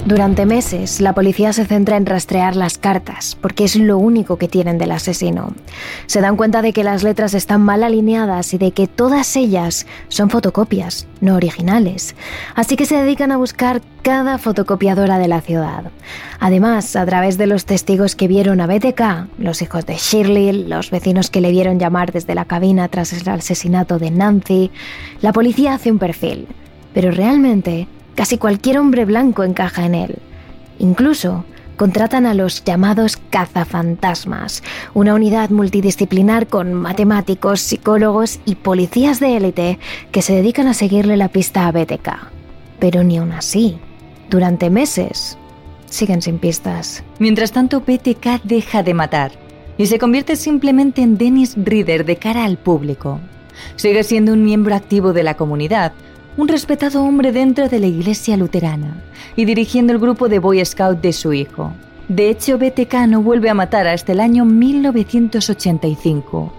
Durante 0.07 0.45
meses, 0.45 1.01
la 1.01 1.11
policía 1.11 1.51
se 1.51 1.65
centra 1.65 1.97
en 1.97 2.05
rastrear 2.05 2.55
las 2.55 2.77
cartas, 2.77 3.37
porque 3.41 3.65
es 3.65 3.75
lo 3.75 3.97
único 3.97 4.37
que 4.37 4.47
tienen 4.47 4.77
del 4.77 4.93
asesino. 4.93 5.51
Se 6.05 6.21
dan 6.21 6.37
cuenta 6.37 6.61
de 6.61 6.71
que 6.71 6.85
las 6.85 7.03
letras 7.03 7.33
están 7.33 7.61
mal 7.61 7.83
alineadas 7.83 8.53
y 8.53 8.57
de 8.57 8.71
que 8.71 8.87
todas 8.87 9.35
ellas 9.35 9.85
son 10.07 10.29
fotocopias, 10.29 11.07
no 11.19 11.35
originales. 11.35 12.15
Así 12.55 12.77
que 12.77 12.85
se 12.85 12.95
dedican 12.95 13.33
a 13.33 13.37
buscar 13.37 13.81
cada 14.01 14.37
fotocopiadora 14.37 15.19
de 15.19 15.27
la 15.27 15.41
ciudad. 15.41 15.91
Además, 16.39 16.95
a 16.95 17.05
través 17.05 17.37
de 17.37 17.47
los 17.47 17.65
testigos 17.65 18.15
que 18.15 18.29
vieron 18.29 18.61
a 18.61 18.67
BTK, 18.67 19.27
los 19.39 19.61
hijos 19.61 19.85
de 19.85 19.97
Shirley, 19.97 20.67
los 20.69 20.89
vecinos 20.89 21.29
que 21.29 21.41
le 21.41 21.51
vieron 21.51 21.79
llamar 21.79 22.13
desde 22.13 22.33
la 22.33 22.45
cabina 22.45 22.87
tras 22.87 23.11
el 23.11 23.27
asesinato 23.27 23.99
de 23.99 24.11
Nancy, 24.11 24.71
la 25.19 25.33
policía 25.33 25.73
hace 25.73 25.91
un 25.91 25.99
perfil. 25.99 26.47
Pero 26.93 27.11
realmente 27.11 27.89
Casi 28.17 28.39
cualquier 28.39 28.79
hombre 28.79 29.05
blanco 29.05 29.43
encaja 29.43 29.85
en 29.85 29.93
él. 29.93 30.15
Incluso 30.79 31.45
contratan 31.75 32.25
a 32.25 32.33
los 32.33 32.63
llamados 32.63 33.15
cazafantasmas, 33.29 34.63
una 34.95 35.13
unidad 35.13 35.51
multidisciplinar 35.51 36.47
con 36.47 36.73
matemáticos, 36.73 37.61
psicólogos 37.61 38.39
y 38.43 38.55
policías 38.55 39.19
de 39.19 39.37
élite 39.37 39.77
que 40.11 40.23
se 40.23 40.33
dedican 40.33 40.65
a 40.65 40.73
seguirle 40.73 41.15
la 41.15 41.27
pista 41.27 41.67
a 41.67 41.71
BTK. 41.71 42.09
Pero 42.79 43.03
ni 43.03 43.19
aún 43.19 43.33
así, 43.33 43.77
durante 44.31 44.71
meses, 44.71 45.37
siguen 45.85 46.23
sin 46.23 46.39
pistas. 46.39 47.03
Mientras 47.19 47.51
tanto, 47.51 47.81
BTK 47.81 48.41
deja 48.45 48.81
de 48.81 48.95
matar 48.95 49.31
y 49.77 49.85
se 49.85 49.99
convierte 49.99 50.37
simplemente 50.37 51.03
en 51.03 51.19
Dennis 51.19 51.53
Reader 51.55 52.03
de 52.03 52.15
cara 52.15 52.45
al 52.45 52.57
público. 52.57 53.19
Sigue 53.75 54.03
siendo 54.03 54.33
un 54.33 54.43
miembro 54.43 54.73
activo 54.73 55.13
de 55.13 55.21
la 55.21 55.35
comunidad, 55.35 55.93
un 56.37 56.47
respetado 56.47 57.03
hombre 57.03 57.31
dentro 57.31 57.67
de 57.67 57.79
la 57.79 57.87
iglesia 57.87 58.37
luterana 58.37 59.01
y 59.35 59.45
dirigiendo 59.45 59.91
el 59.91 59.99
grupo 59.99 60.29
de 60.29 60.37
Boy 60.37 60.63
Scout 60.63 61.01
de 61.01 61.11
su 61.11 61.33
hijo. 61.33 61.73
De 62.07 62.29
hecho, 62.29 62.59
BTK 62.59 63.07
no 63.07 63.23
vuelve 63.23 63.49
a 63.49 63.55
matar 63.55 63.87
hasta 63.87 64.11
el 64.11 64.19
año 64.19 64.45
1985. 64.45 66.53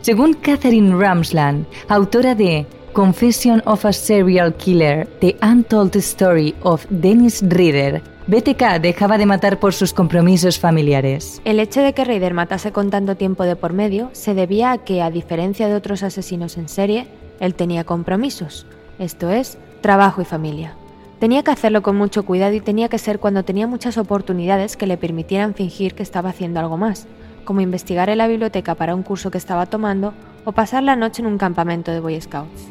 Según 0.00 0.34
Catherine 0.34 0.96
Ramsland, 0.96 1.66
autora 1.88 2.36
de 2.36 2.66
Confession 2.92 3.60
of 3.66 3.84
a 3.84 3.92
Serial 3.92 4.54
Killer, 4.54 5.08
The 5.20 5.36
Untold 5.42 5.96
Story 5.96 6.54
of 6.62 6.86
Dennis 6.88 7.42
Reader, 7.46 8.02
BTK 8.28 8.80
dejaba 8.80 9.18
de 9.18 9.26
matar 9.26 9.58
por 9.58 9.74
sus 9.74 9.92
compromisos 9.92 10.58
familiares. 10.58 11.42
El 11.44 11.60
hecho 11.60 11.82
de 11.82 11.92
que 11.92 12.04
Reader 12.04 12.32
matase 12.32 12.72
con 12.72 12.90
tanto 12.90 13.16
tiempo 13.16 13.44
de 13.44 13.56
por 13.56 13.72
medio 13.72 14.08
se 14.12 14.34
debía 14.34 14.72
a 14.72 14.78
que, 14.78 15.02
a 15.02 15.10
diferencia 15.10 15.68
de 15.68 15.74
otros 15.74 16.04
asesinos 16.04 16.56
en 16.56 16.68
serie, 16.68 17.08
él 17.38 17.54
tenía 17.54 17.84
compromisos 17.84 18.66
esto 18.98 19.30
es, 19.30 19.58
trabajo 19.80 20.22
y 20.22 20.24
familia. 20.24 20.74
Tenía 21.18 21.42
que 21.42 21.50
hacerlo 21.50 21.82
con 21.82 21.96
mucho 21.96 22.24
cuidado 22.24 22.54
y 22.54 22.60
tenía 22.60 22.88
que 22.88 22.98
ser 22.98 23.18
cuando 23.18 23.42
tenía 23.42 23.66
muchas 23.66 23.96
oportunidades 23.96 24.76
que 24.76 24.86
le 24.86 24.98
permitieran 24.98 25.54
fingir 25.54 25.94
que 25.94 26.02
estaba 26.02 26.30
haciendo 26.30 26.60
algo 26.60 26.76
más, 26.76 27.06
como 27.44 27.62
investigar 27.62 28.10
en 28.10 28.18
la 28.18 28.28
biblioteca 28.28 28.74
para 28.74 28.94
un 28.94 29.02
curso 29.02 29.30
que 29.30 29.38
estaba 29.38 29.66
tomando 29.66 30.12
o 30.44 30.52
pasar 30.52 30.82
la 30.82 30.94
noche 30.94 31.22
en 31.22 31.28
un 31.28 31.38
campamento 31.38 31.90
de 31.90 32.00
Boy 32.00 32.20
Scouts. 32.20 32.68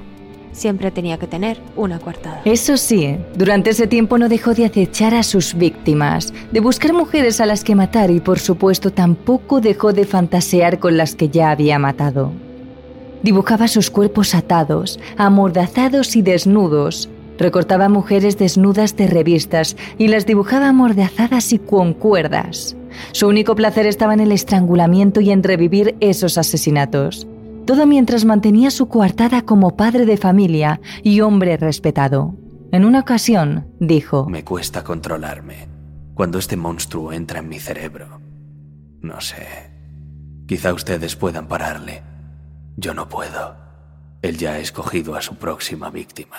Siempre 0.51 0.91
tenía 0.91 1.17
que 1.17 1.27
tener 1.27 1.59
una 1.75 1.99
coartada. 1.99 2.41
Eso 2.45 2.77
sí, 2.77 3.17
durante 3.35 3.71
ese 3.71 3.87
tiempo 3.87 4.17
no 4.17 4.29
dejó 4.29 4.53
de 4.53 4.65
acechar 4.65 5.13
a 5.13 5.23
sus 5.23 5.53
víctimas, 5.55 6.33
de 6.51 6.59
buscar 6.59 6.93
mujeres 6.93 7.41
a 7.41 7.45
las 7.45 7.63
que 7.63 7.75
matar 7.75 8.11
y 8.11 8.19
por 8.19 8.39
supuesto 8.39 8.91
tampoco 8.91 9.59
dejó 9.59 9.91
de 9.91 10.05
fantasear 10.05 10.79
con 10.79 10.97
las 10.97 11.15
que 11.15 11.29
ya 11.29 11.51
había 11.51 11.77
matado. 11.79 12.31
Dibujaba 13.23 13.67
sus 13.67 13.89
cuerpos 13.89 14.35
atados, 14.35 14.99
amordazados 15.17 16.15
y 16.15 16.21
desnudos. 16.21 17.09
Recortaba 17.37 17.89
mujeres 17.89 18.37
desnudas 18.37 18.95
de 18.95 19.07
revistas 19.07 19.75
y 19.97 20.07
las 20.07 20.25
dibujaba 20.25 20.69
amordazadas 20.69 21.51
y 21.53 21.59
con 21.59 21.93
cuerdas. 21.93 22.77
Su 23.11 23.27
único 23.27 23.55
placer 23.55 23.87
estaba 23.87 24.13
en 24.13 24.21
el 24.21 24.31
estrangulamiento 24.31 25.21
y 25.21 25.31
en 25.31 25.43
revivir 25.43 25.95
esos 25.99 26.37
asesinatos. 26.37 27.27
Todo 27.65 27.85
mientras 27.85 28.25
mantenía 28.25 28.71
su 28.71 28.87
coartada 28.87 29.41
como 29.41 29.75
padre 29.75 30.05
de 30.05 30.17
familia 30.17 30.79
y 31.03 31.21
hombre 31.21 31.57
respetado. 31.57 32.35
En 32.71 32.85
una 32.85 32.99
ocasión, 32.99 33.67
dijo, 33.79 34.27
Me 34.29 34.43
cuesta 34.43 34.83
controlarme 34.83 35.67
cuando 36.13 36.39
este 36.39 36.55
monstruo 36.55 37.11
entra 37.11 37.39
en 37.39 37.49
mi 37.49 37.59
cerebro. 37.59 38.21
No 39.01 39.19
sé. 39.21 39.45
Quizá 40.47 40.73
ustedes 40.73 41.15
puedan 41.15 41.47
pararle. 41.47 42.03
Yo 42.77 42.93
no 42.93 43.07
puedo. 43.07 43.55
Él 44.21 44.37
ya 44.37 44.53
ha 44.53 44.59
escogido 44.59 45.15
a 45.15 45.21
su 45.21 45.35
próxima 45.35 45.89
víctima. 45.89 46.37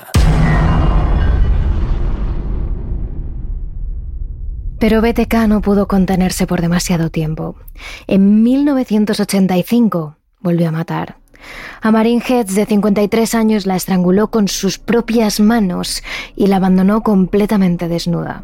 Pero 4.78 5.00
BTK 5.00 5.34
no 5.48 5.62
pudo 5.62 5.88
contenerse 5.88 6.46
por 6.46 6.60
demasiado 6.60 7.10
tiempo. 7.10 7.56
En 8.06 8.42
1985 8.42 10.16
volvió 10.40 10.68
a 10.68 10.72
matar. 10.72 11.16
A 11.80 11.90
Marin 11.90 12.22
Heads, 12.26 12.54
de 12.54 12.66
53 12.66 13.34
años, 13.34 13.66
la 13.66 13.76
estranguló 13.76 14.28
con 14.28 14.48
sus 14.48 14.78
propias 14.78 15.40
manos 15.40 16.02
y 16.34 16.46
la 16.46 16.56
abandonó 16.56 17.02
completamente 17.02 17.88
desnuda. 17.88 18.42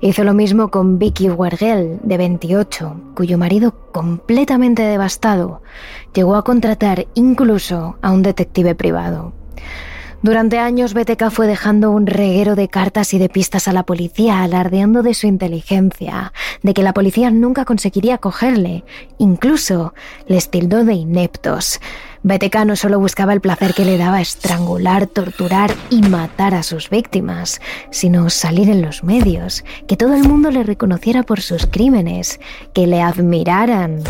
Hizo 0.00 0.24
lo 0.24 0.34
mismo 0.34 0.70
con 0.70 0.98
Vicky 0.98 1.30
Wergel, 1.30 2.00
de 2.02 2.16
28, 2.16 3.12
cuyo 3.14 3.38
marido, 3.38 3.74
completamente 3.92 4.82
devastado, 4.82 5.62
llegó 6.14 6.36
a 6.36 6.44
contratar 6.44 7.06
incluso 7.14 7.96
a 8.02 8.10
un 8.10 8.22
detective 8.22 8.74
privado. 8.74 9.32
Durante 10.22 10.58
años 10.58 10.92
BTK 10.92 11.30
fue 11.30 11.46
dejando 11.46 11.90
un 11.90 12.06
reguero 12.06 12.54
de 12.54 12.68
cartas 12.68 13.14
y 13.14 13.18
de 13.18 13.30
pistas 13.30 13.68
a 13.68 13.72
la 13.72 13.84
policía, 13.84 14.42
alardeando 14.42 15.02
de 15.02 15.14
su 15.14 15.26
inteligencia, 15.26 16.34
de 16.62 16.74
que 16.74 16.82
la 16.82 16.92
policía 16.92 17.30
nunca 17.30 17.64
conseguiría 17.64 18.18
cogerle. 18.18 18.84
Incluso 19.16 19.94
les 20.26 20.50
tildó 20.50 20.84
de 20.84 20.92
ineptos. 20.92 21.80
BTK 22.22 22.66
no 22.66 22.76
solo 22.76 23.00
buscaba 23.00 23.32
el 23.32 23.40
placer 23.40 23.72
que 23.72 23.84
le 23.84 23.96
daba 23.96 24.20
estrangular, 24.20 25.06
torturar 25.06 25.74
y 25.88 26.02
matar 26.02 26.54
a 26.54 26.62
sus 26.62 26.90
víctimas, 26.90 27.60
sino 27.90 28.28
salir 28.28 28.68
en 28.68 28.82
los 28.82 29.02
medios, 29.02 29.64
que 29.88 29.96
todo 29.96 30.14
el 30.14 30.28
mundo 30.28 30.50
le 30.50 30.62
reconociera 30.62 31.22
por 31.22 31.40
sus 31.40 31.66
crímenes, 31.66 32.38
que 32.74 32.86
le 32.86 33.00
admiraran. 33.00 34.02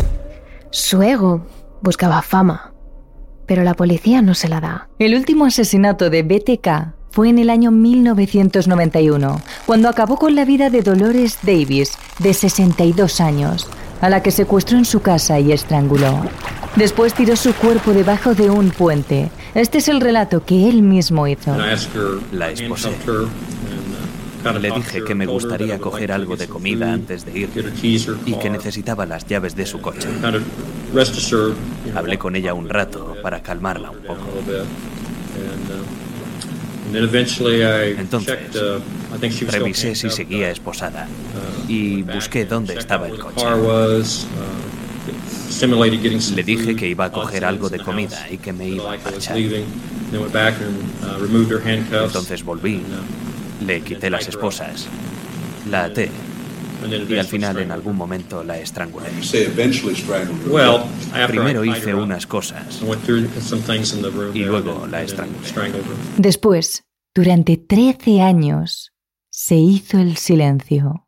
Su 0.71 1.01
ego 1.01 1.45
buscaba 1.81 2.21
fama, 2.21 2.73
pero 3.45 3.63
la 3.63 3.75
policía 3.75 4.21
no 4.21 4.33
se 4.33 4.49
la 4.49 4.59
da. 4.59 4.89
El 4.99 5.15
último 5.15 5.45
asesinato 5.45 6.09
de 6.09 6.23
BTK 6.23 6.93
fue 7.11 7.29
en 7.29 7.39
el 7.39 7.49
año 7.49 7.71
1991, 7.71 9.41
cuando 9.65 9.87
acabó 9.87 10.17
con 10.17 10.35
la 10.35 10.43
vida 10.43 10.69
de 10.69 10.81
Dolores 10.81 11.39
Davis, 11.43 11.97
de 12.19 12.33
62 12.33 13.21
años, 13.21 13.69
a 14.01 14.09
la 14.09 14.21
que 14.21 14.31
secuestró 14.31 14.77
en 14.77 14.85
su 14.85 15.01
casa 15.01 15.39
y 15.39 15.51
estranguló. 15.51 16.21
Después 16.75 17.13
tiró 17.13 17.35
su 17.35 17.53
cuerpo 17.53 17.93
debajo 17.93 18.33
de 18.33 18.49
un 18.49 18.71
puente. 18.71 19.29
Este 19.53 19.77
es 19.79 19.87
el 19.87 20.01
relato 20.01 20.43
que 20.45 20.69
él 20.69 20.81
mismo 20.81 21.27
hizo. 21.27 21.55
La 22.31 22.49
esposé. 22.49 22.91
Le 24.59 24.71
dije 24.71 25.03
que 25.03 25.13
me 25.13 25.27
gustaría 25.27 25.77
coger 25.79 26.11
algo 26.11 26.35
de 26.35 26.47
comida 26.47 26.91
antes 26.91 27.25
de 27.25 27.39
ir 27.39 27.49
y 28.25 28.33
que 28.33 28.49
necesitaba 28.49 29.05
las 29.05 29.27
llaves 29.27 29.55
de 29.55 29.65
su 29.65 29.79
coche. 29.81 30.07
Hablé 31.95 32.17
con 32.17 32.35
ella 32.35 32.53
un 32.53 32.67
rato 32.67 33.15
para 33.21 33.41
calmarla 33.43 33.91
un 33.91 33.99
poco. 33.99 34.25
Entonces, 37.97 38.37
revisé 39.47 39.95
si 39.95 40.09
seguía 40.09 40.49
esposada 40.51 41.07
y 41.67 42.01
busqué 42.03 42.45
dónde 42.45 42.75
estaba 42.75 43.07
el 43.07 43.17
coche. 43.19 43.45
Le 46.35 46.43
dije 46.43 46.75
que 46.75 46.87
iba 46.87 47.05
a 47.05 47.11
coger 47.11 47.45
algo 47.45 47.69
de 47.69 47.79
comida 47.79 48.27
y 48.29 48.37
que 48.37 48.53
me 48.53 48.67
iba 48.67 48.93
a 48.93 48.97
marchar. 48.97 49.37
Entonces 51.91 52.43
volví, 52.43 52.81
le 53.65 53.81
quité 53.81 54.09
las 54.09 54.27
esposas, 54.27 54.87
la 55.69 55.85
até 55.85 56.09
y 56.87 57.17
al 57.17 57.25
final 57.25 57.59
en 57.59 57.71
algún 57.71 57.95
momento 57.95 58.43
la 58.43 58.57
estrangulé. 58.57 59.09
Primero 61.27 61.65
hice 61.65 61.93
unas 61.93 62.27
cosas 62.27 62.81
y 64.33 64.39
luego 64.43 64.87
la 64.87 65.03
estrangulé. 65.03 65.71
Después, 66.17 66.83
durante 67.13 67.57
13 67.57 68.21
años, 68.21 68.93
se 69.29 69.55
hizo 69.55 69.99
el 69.99 70.17
silencio. 70.17 71.07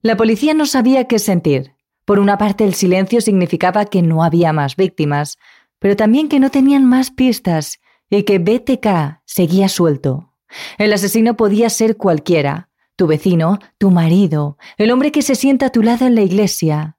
La 0.00 0.16
policía 0.16 0.54
no 0.54 0.66
sabía 0.66 1.06
qué 1.06 1.18
sentir. 1.18 1.74
Por 2.04 2.18
una 2.18 2.38
parte, 2.38 2.64
el 2.64 2.74
silencio 2.74 3.20
significaba 3.20 3.84
que 3.86 4.00
no 4.00 4.22
había 4.22 4.52
más 4.52 4.76
víctimas, 4.76 5.38
pero 5.78 5.96
también 5.96 6.28
que 6.28 6.40
no 6.40 6.50
tenían 6.50 6.84
más 6.84 7.10
pistas 7.10 7.80
y 8.08 8.22
que 8.22 8.38
BTK 8.38 9.20
seguía 9.24 9.68
suelto. 9.68 10.32
El 10.78 10.92
asesino 10.92 11.36
podía 11.36 11.68
ser 11.68 11.96
cualquiera, 11.96 12.67
tu 12.98 13.06
vecino, 13.06 13.60
tu 13.78 13.92
marido, 13.92 14.58
el 14.76 14.90
hombre 14.90 15.12
que 15.12 15.22
se 15.22 15.36
sienta 15.36 15.66
a 15.66 15.70
tu 15.70 15.84
lado 15.84 16.04
en 16.04 16.16
la 16.16 16.22
iglesia. 16.22 16.98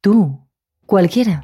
Tú, 0.00 0.46
cualquiera. 0.86 1.42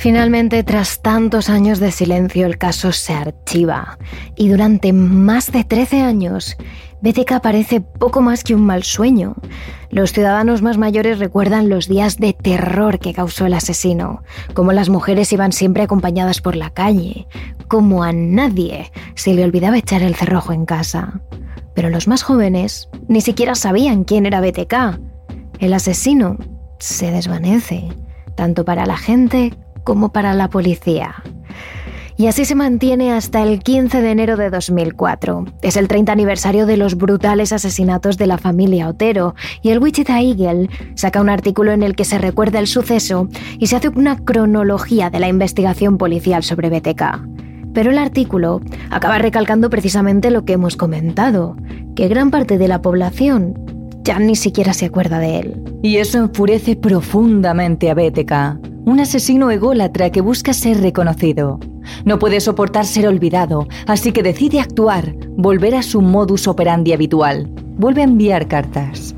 Finalmente, 0.00 0.64
tras 0.64 1.02
tantos 1.02 1.50
años 1.50 1.78
de 1.78 1.90
silencio, 1.90 2.46
el 2.46 2.56
caso 2.56 2.90
se 2.90 3.12
archiva 3.12 3.98
y 4.34 4.48
durante 4.48 4.94
más 4.94 5.52
de 5.52 5.62
13 5.62 6.00
años, 6.00 6.56
BTK 7.02 7.42
parece 7.42 7.82
poco 7.82 8.22
más 8.22 8.42
que 8.42 8.54
un 8.54 8.64
mal 8.64 8.82
sueño. 8.82 9.34
Los 9.90 10.14
ciudadanos 10.14 10.62
más 10.62 10.78
mayores 10.78 11.18
recuerdan 11.18 11.68
los 11.68 11.86
días 11.86 12.16
de 12.16 12.32
terror 12.32 12.98
que 12.98 13.12
causó 13.12 13.44
el 13.44 13.52
asesino, 13.52 14.22
cómo 14.54 14.72
las 14.72 14.88
mujeres 14.88 15.34
iban 15.34 15.52
siempre 15.52 15.82
acompañadas 15.82 16.40
por 16.40 16.56
la 16.56 16.70
calle, 16.70 17.26
cómo 17.68 18.02
a 18.02 18.14
nadie 18.14 18.92
se 19.16 19.34
le 19.34 19.44
olvidaba 19.44 19.76
echar 19.76 20.00
el 20.02 20.14
cerrojo 20.14 20.54
en 20.54 20.64
casa. 20.64 21.20
Pero 21.74 21.90
los 21.90 22.08
más 22.08 22.22
jóvenes 22.22 22.88
ni 23.06 23.20
siquiera 23.20 23.54
sabían 23.54 24.04
quién 24.04 24.24
era 24.24 24.40
BTK. 24.40 24.98
El 25.58 25.74
asesino 25.74 26.38
se 26.78 27.10
desvanece, 27.10 27.88
tanto 28.34 28.64
para 28.64 28.86
la 28.86 28.96
gente 28.96 29.52
como 29.84 30.12
para 30.12 30.34
la 30.34 30.48
policía. 30.48 31.22
Y 32.20 32.26
así 32.26 32.44
se 32.44 32.54
mantiene 32.54 33.12
hasta 33.12 33.42
el 33.42 33.60
15 33.60 34.02
de 34.02 34.10
enero 34.10 34.36
de 34.36 34.50
2004. 34.50 35.46
Es 35.62 35.78
el 35.78 35.88
30 35.88 36.12
aniversario 36.12 36.66
de 36.66 36.76
los 36.76 36.96
brutales 36.96 37.50
asesinatos 37.50 38.18
de 38.18 38.26
la 38.26 38.36
familia 38.36 38.88
Otero 38.88 39.34
y 39.62 39.70
el 39.70 39.78
Wichita 39.78 40.20
Eagle 40.20 40.68
saca 40.96 41.22
un 41.22 41.30
artículo 41.30 41.72
en 41.72 41.82
el 41.82 41.96
que 41.96 42.04
se 42.04 42.18
recuerda 42.18 42.58
el 42.58 42.66
suceso 42.66 43.28
y 43.58 43.68
se 43.68 43.76
hace 43.76 43.88
una 43.88 44.18
cronología 44.18 45.08
de 45.08 45.18
la 45.18 45.28
investigación 45.28 45.96
policial 45.96 46.42
sobre 46.42 46.68
BTK. 46.68 47.26
Pero 47.72 47.90
el 47.90 47.96
artículo 47.96 48.60
acaba 48.90 49.16
recalcando 49.16 49.70
precisamente 49.70 50.30
lo 50.30 50.44
que 50.44 50.52
hemos 50.52 50.76
comentado, 50.76 51.56
que 51.96 52.08
gran 52.08 52.30
parte 52.30 52.58
de 52.58 52.68
la 52.68 52.82
población 52.82 53.54
ya 54.02 54.18
ni 54.18 54.36
siquiera 54.36 54.74
se 54.74 54.84
acuerda 54.84 55.20
de 55.20 55.38
él. 55.38 55.62
Y 55.82 55.96
eso 55.96 56.18
enfurece 56.18 56.76
profundamente 56.76 57.90
a 57.90 57.94
BTK, 57.94 58.69
un 58.84 59.00
asesino 59.00 59.50
ególatra 59.50 60.10
que 60.10 60.20
busca 60.20 60.52
ser 60.52 60.80
reconocido. 60.80 61.60
No 62.04 62.18
puede 62.18 62.40
soportar 62.40 62.86
ser 62.86 63.06
olvidado, 63.06 63.68
así 63.86 64.12
que 64.12 64.22
decide 64.22 64.60
actuar, 64.60 65.14
volver 65.36 65.74
a 65.74 65.82
su 65.82 66.00
modus 66.00 66.48
operandi 66.48 66.92
habitual. 66.92 67.48
Vuelve 67.76 68.02
a 68.02 68.04
enviar 68.04 68.48
cartas. 68.48 69.14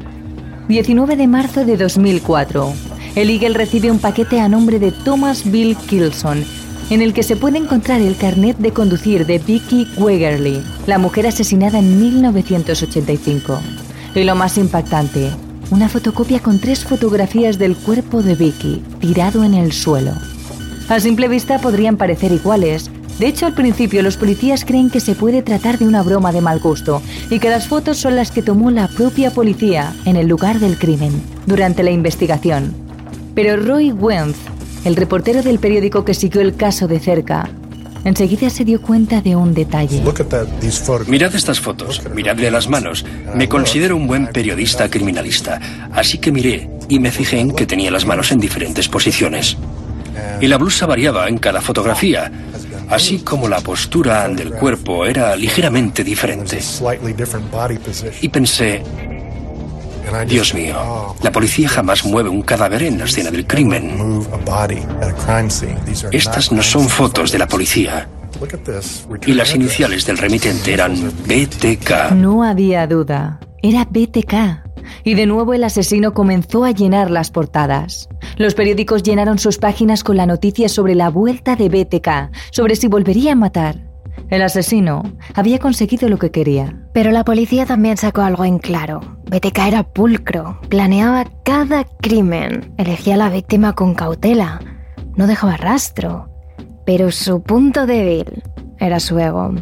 19 0.69 1.17
de 1.17 1.27
marzo 1.27 1.65
de 1.65 1.77
2004. 1.77 2.73
El 3.15 3.31
Eagle 3.31 3.55
recibe 3.55 3.91
un 3.91 3.99
paquete 3.99 4.41
a 4.41 4.49
nombre 4.49 4.79
de 4.79 4.91
Thomas 4.91 5.51
Bill 5.51 5.77
Kilson, 5.77 6.45
en 6.91 7.03
el 7.03 7.13
que 7.13 7.23
se 7.23 7.37
puede 7.37 7.59
encontrar 7.59 8.01
el 8.01 8.17
carnet 8.17 8.57
de 8.59 8.73
conducir 8.73 9.27
de 9.27 9.39
Vicky 9.39 9.87
Wegerly, 9.97 10.63
la 10.87 10.99
mujer 10.99 11.27
asesinada 11.27 11.79
en 11.79 12.01
1985. 12.01 13.61
Y 14.15 14.25
lo 14.25 14.35
más 14.35 14.59
impactante, 14.59 15.31
una 15.71 15.89
fotocopia 15.89 16.41
con 16.41 16.59
tres 16.59 16.85
fotografías 16.85 17.59
del 17.59 17.77
cuerpo 17.77 18.23
de 18.23 18.35
Vicky 18.35 18.83
tirado 19.01 19.45
en 19.45 19.55
el 19.55 19.73
suelo. 19.73 20.13
A 20.89 21.01
simple 21.01 21.29
vista 21.29 21.59
podrían 21.59 21.97
parecer 21.97 22.33
iguales. 22.33 22.91
De 23.19 23.27
hecho, 23.27 23.47
al 23.47 23.55
principio 23.55 24.03
los 24.03 24.17
policías 24.17 24.65
creen 24.65 24.91
que 24.91 25.01
se 25.01 25.15
puede 25.15 25.43
tratar 25.43 25.79
de 25.79 25.87
una 25.87 26.03
broma 26.03 26.33
de 26.33 26.41
mal 26.41 26.61
gusto 26.61 27.01
y 27.31 27.39
que 27.39 27.51
las 27.51 27.69
fotos 27.69 27.99
son 27.99 28.17
las 28.17 28.31
que 28.31 28.43
tomó 28.43 28.71
la 28.71 28.89
propia 28.89 29.31
policía 29.31 29.95
en 30.05 30.17
el 30.17 30.29
lugar 30.29 30.59
del 30.59 30.79
crimen 30.79 31.13
durante 31.47 31.83
la 31.83 31.91
investigación. 31.91 32.75
Pero 33.35 33.57
Roy 33.57 33.93
Wenz, 33.93 34.37
el 34.85 34.97
reportero 34.97 35.43
del 35.43 35.59
periódico 35.59 36.05
que 36.05 36.15
siguió 36.15 36.41
el 36.41 36.57
caso 36.57 36.89
de 36.89 36.99
cerca, 37.01 37.49
enseguida 38.05 38.51
se 38.51 38.65
dio 38.65 38.81
cuenta 38.81 39.21
de 39.21 39.37
un 39.37 39.55
detalle. 39.55 40.03
Mirad 41.07 41.35
estas 41.35 41.61
fotos, 41.61 42.03
miradle 42.15 42.51
las 42.51 42.69
manos. 42.69 43.05
Me 43.35 43.49
considero 43.49 43.97
un 43.97 44.07
buen 44.07 44.27
periodista 44.29 44.89
criminalista, 44.89 45.61
así 45.93 46.19
que 46.19 46.33
miré 46.33 46.71
y 46.89 46.99
me 46.99 47.11
fijé 47.11 47.41
en 47.41 47.53
que 47.55 47.67
tenía 47.67 47.91
las 47.91 48.07
manos 48.07 48.33
en 48.33 48.41
diferentes 48.41 48.89
posiciones 48.89 49.57
y 50.41 50.49
la 50.49 50.59
blusa 50.59 50.87
variaba 50.87 51.29
en 51.29 51.39
cada 51.39 51.61
fotografía, 51.61 52.31
así 52.89 53.21
como 53.21 53.49
la 53.49 53.61
postura 53.61 54.29
del 54.29 54.53
cuerpo 54.53 55.07
era 55.07 55.37
ligeramente 55.37 56.03
diferente. 56.03 56.59
Y 58.21 58.29
pensé, 58.29 58.83
Dios 60.27 60.55
mío, 60.55 61.15
la 61.23 61.33
policía 61.33 61.69
jamás 61.69 62.05
mueve 62.05 62.29
un 62.29 62.43
cadáver 62.43 62.83
en 62.85 62.99
la 62.99 63.05
escena 63.05 63.31
del 63.31 63.47
crimen. 63.47 64.23
Estas 66.11 66.53
no 66.53 66.63
son 66.63 66.89
fotos 66.89 67.33
de 67.33 67.39
la 67.39 67.49
policía. 67.49 68.09
Y 69.27 69.35
las 69.35 69.55
iniciales 69.55 70.07
del 70.07 70.19
remitente 70.19 70.73
eran 70.73 70.95
BTK. 71.27 72.13
No 72.15 72.43
había 72.43 72.87
duda. 72.87 73.41
Era 73.63 73.85
BTK. 73.85 74.63
Y 75.05 75.15
de 75.15 75.27
nuevo 75.27 75.55
el 75.55 75.65
asesino 75.65 76.13
comenzó 76.13 76.65
a 76.65 76.73
llenar 76.73 77.11
las 77.11 77.31
portadas. 77.31 78.09
Los 78.37 78.55
periódicos 78.55 79.03
llenaron 79.03 79.39
sus 79.39 79.59
páginas 79.59 80.03
con 80.05 80.17
la 80.17 80.27
noticia 80.27 80.69
sobre 80.69 80.95
la 80.95 81.11
vuelta 81.11 81.57
de 81.57 81.69
BTK, 81.69 82.37
sobre 82.51 82.77
si 82.77 82.89
volvería 82.89 83.33
a 83.33 83.37
matar. 83.37 83.92
El 84.33 84.41
asesino 84.41 85.03
había 85.35 85.59
conseguido 85.59 86.09
lo 86.09 86.17
que 86.17 86.31
quería. 86.31 86.75
Pero 86.95 87.11
la 87.11 87.23
policía 87.23 87.67
también 87.67 87.99
sacó 87.99 88.23
algo 88.23 88.47
en 88.47 88.59
claro. 88.59 89.03
BTK 89.31 89.59
era 89.59 89.83
pulcro, 89.83 90.59
planeaba 90.71 91.27
cada 91.45 91.85
crimen, 91.85 92.73
elegía 92.79 93.17
a 93.17 93.19
la 93.19 93.29
víctima 93.29 93.75
con 93.75 93.95
cautela, 93.95 94.59
no 95.17 95.27
dejaba 95.27 95.59
rastro. 95.59 96.31
Pero 96.87 97.11
su 97.11 97.43
punto 97.43 97.85
débil 97.85 98.43
era 98.79 99.01
su 99.01 99.19
ego. 99.19 99.53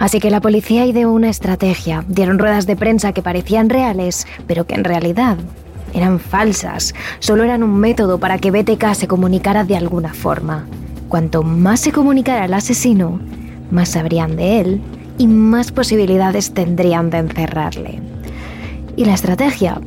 Así 0.00 0.18
que 0.18 0.32
la 0.32 0.40
policía 0.40 0.84
ideó 0.84 1.12
una 1.12 1.28
estrategia. 1.30 2.04
Dieron 2.08 2.40
ruedas 2.40 2.66
de 2.66 2.74
prensa 2.74 3.12
que 3.12 3.22
parecían 3.22 3.70
reales, 3.70 4.26
pero 4.48 4.66
que 4.66 4.74
en 4.74 4.82
realidad 4.82 5.38
eran 5.94 6.18
falsas. 6.18 6.92
Solo 7.20 7.44
eran 7.44 7.62
un 7.62 7.78
método 7.78 8.18
para 8.18 8.38
que 8.38 8.50
BTK 8.50 8.94
se 8.94 9.06
comunicara 9.06 9.62
de 9.62 9.76
alguna 9.76 10.12
forma. 10.12 10.66
Cuanto 11.06 11.44
más 11.44 11.78
se 11.78 11.92
comunicara 11.92 12.46
el 12.46 12.54
asesino, 12.54 13.20
más 13.70 13.90
sabrían 13.90 14.36
de 14.36 14.60
él 14.60 14.80
y 15.18 15.26
más 15.26 15.72
posibilidades 15.72 16.52
tendrían 16.52 17.10
de 17.10 17.18
encerrarle. 17.18 18.00
Y 18.96 19.04
la 19.04 19.14
estrategia 19.14 19.80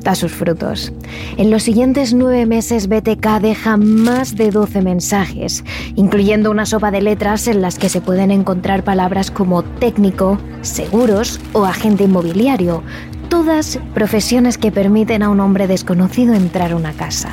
da 0.00 0.14
sus 0.14 0.32
frutos. 0.32 0.92
En 1.36 1.50
los 1.50 1.64
siguientes 1.64 2.14
nueve 2.14 2.46
meses 2.46 2.88
BTK 2.88 3.40
deja 3.40 3.76
más 3.76 4.36
de 4.36 4.50
12 4.50 4.82
mensajes, 4.82 5.64
incluyendo 5.96 6.50
una 6.50 6.66
sopa 6.66 6.90
de 6.90 7.02
letras 7.02 7.48
en 7.48 7.60
las 7.60 7.78
que 7.78 7.88
se 7.88 8.00
pueden 8.00 8.30
encontrar 8.30 8.84
palabras 8.84 9.30
como 9.30 9.62
técnico, 9.62 10.38
seguros 10.62 11.40
o 11.52 11.64
agente 11.64 12.04
inmobiliario, 12.04 12.82
todas 13.28 13.78
profesiones 13.94 14.56
que 14.56 14.72
permiten 14.72 15.22
a 15.22 15.28
un 15.28 15.40
hombre 15.40 15.66
desconocido 15.66 16.34
entrar 16.34 16.72
a 16.72 16.76
una 16.76 16.92
casa. 16.92 17.32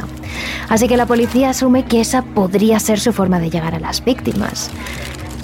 Así 0.67 0.87
que 0.87 0.97
la 0.97 1.05
policía 1.05 1.51
asume 1.51 1.85
que 1.85 2.01
esa 2.01 2.23
podría 2.23 2.79
ser 2.79 2.99
su 2.99 3.13
forma 3.13 3.39
de 3.39 3.49
llegar 3.49 3.75
a 3.75 3.79
las 3.79 4.03
víctimas. 4.03 4.71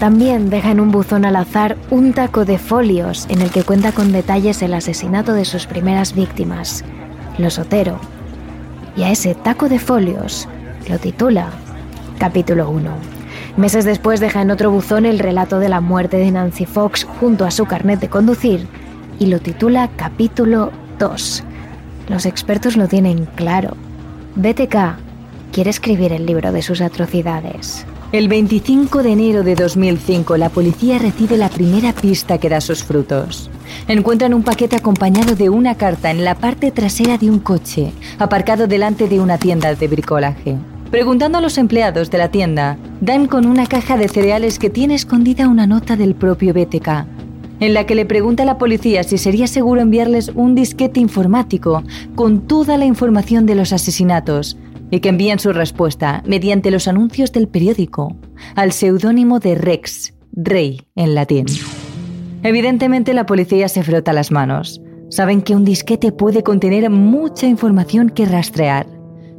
También 0.01 0.49
deja 0.49 0.71
en 0.71 0.79
un 0.79 0.89
buzón 0.89 1.25
al 1.25 1.35
azar 1.35 1.77
un 1.91 2.13
taco 2.13 2.43
de 2.43 2.57
folios 2.57 3.27
en 3.29 3.39
el 3.39 3.51
que 3.51 3.61
cuenta 3.61 3.91
con 3.91 4.11
detalles 4.11 4.63
el 4.63 4.73
asesinato 4.73 5.33
de 5.33 5.45
sus 5.45 5.67
primeras 5.67 6.15
víctimas, 6.15 6.83
los 7.37 7.59
Otero. 7.59 7.99
Y 8.97 9.03
a 9.03 9.11
ese 9.11 9.35
taco 9.35 9.69
de 9.69 9.77
folios 9.77 10.47
lo 10.89 10.97
titula 10.97 11.51
Capítulo 12.17 12.67
1. 12.71 12.89
Meses 13.57 13.85
después 13.85 14.19
deja 14.19 14.41
en 14.41 14.49
otro 14.49 14.71
buzón 14.71 15.05
el 15.05 15.19
relato 15.19 15.59
de 15.59 15.69
la 15.69 15.81
muerte 15.81 16.17
de 16.17 16.31
Nancy 16.31 16.65
Fox 16.65 17.05
junto 17.19 17.45
a 17.45 17.51
su 17.51 17.65
carnet 17.65 17.99
de 17.99 18.09
conducir 18.09 18.65
y 19.19 19.27
lo 19.27 19.39
titula 19.39 19.87
Capítulo 19.97 20.71
2. 20.97 21.43
Los 22.09 22.25
expertos 22.25 22.75
lo 22.75 22.87
tienen 22.87 23.27
claro. 23.35 23.77
BTK 24.35 24.95
quiere 25.51 25.69
escribir 25.69 26.11
el 26.11 26.25
libro 26.25 26.51
de 26.51 26.63
sus 26.63 26.81
atrocidades. 26.81 27.85
El 28.11 28.27
25 28.27 29.03
de 29.03 29.13
enero 29.13 29.41
de 29.41 29.55
2005, 29.55 30.35
la 30.35 30.49
policía 30.49 30.99
recibe 30.99 31.37
la 31.37 31.47
primera 31.47 31.93
pista 31.93 32.39
que 32.39 32.49
da 32.49 32.59
sus 32.59 32.83
frutos. 32.83 33.49
Encuentran 33.87 34.33
un 34.33 34.43
paquete 34.43 34.75
acompañado 34.75 35.35
de 35.35 35.49
una 35.49 35.75
carta 35.75 36.11
en 36.11 36.25
la 36.25 36.35
parte 36.35 36.71
trasera 36.71 37.17
de 37.17 37.29
un 37.29 37.39
coche, 37.39 37.93
aparcado 38.19 38.67
delante 38.67 39.07
de 39.07 39.21
una 39.21 39.37
tienda 39.37 39.73
de 39.75 39.87
bricolaje. 39.87 40.57
Preguntando 40.89 41.37
a 41.37 41.41
los 41.41 41.57
empleados 41.57 42.11
de 42.11 42.17
la 42.17 42.29
tienda, 42.29 42.77
dan 42.99 43.27
con 43.27 43.45
una 43.45 43.65
caja 43.65 43.95
de 43.95 44.09
cereales 44.09 44.59
que 44.59 44.69
tiene 44.69 44.95
escondida 44.95 45.47
una 45.47 45.65
nota 45.65 45.95
del 45.95 46.13
propio 46.13 46.53
BTK, 46.53 47.05
en 47.61 47.73
la 47.73 47.85
que 47.85 47.95
le 47.95 48.05
pregunta 48.05 48.43
a 48.43 48.45
la 48.45 48.57
policía 48.57 49.03
si 49.03 49.17
sería 49.17 49.47
seguro 49.47 49.79
enviarles 49.79 50.33
un 50.35 50.53
disquete 50.53 50.99
informático 50.99 51.81
con 52.15 52.41
toda 52.41 52.77
la 52.77 52.83
información 52.83 53.45
de 53.45 53.55
los 53.55 53.71
asesinatos, 53.71 54.57
y 54.91 54.99
que 54.99 55.09
envían 55.09 55.39
su 55.39 55.53
respuesta 55.53 56.21
mediante 56.27 56.69
los 56.69 56.87
anuncios 56.87 57.31
del 57.31 57.47
periódico 57.47 58.15
al 58.55 58.73
seudónimo 58.73 59.39
de 59.39 59.55
Rex, 59.55 60.13
rey 60.33 60.81
en 60.95 61.15
latín. 61.15 61.45
Evidentemente 62.43 63.13
la 63.13 63.25
policía 63.25 63.69
se 63.69 63.83
frota 63.83 64.13
las 64.13 64.31
manos. 64.31 64.81
Saben 65.09 65.41
que 65.41 65.55
un 65.55 65.65
disquete 65.65 66.11
puede 66.11 66.43
contener 66.43 66.89
mucha 66.89 67.47
información 67.47 68.09
que 68.09 68.25
rastrear. 68.25 68.87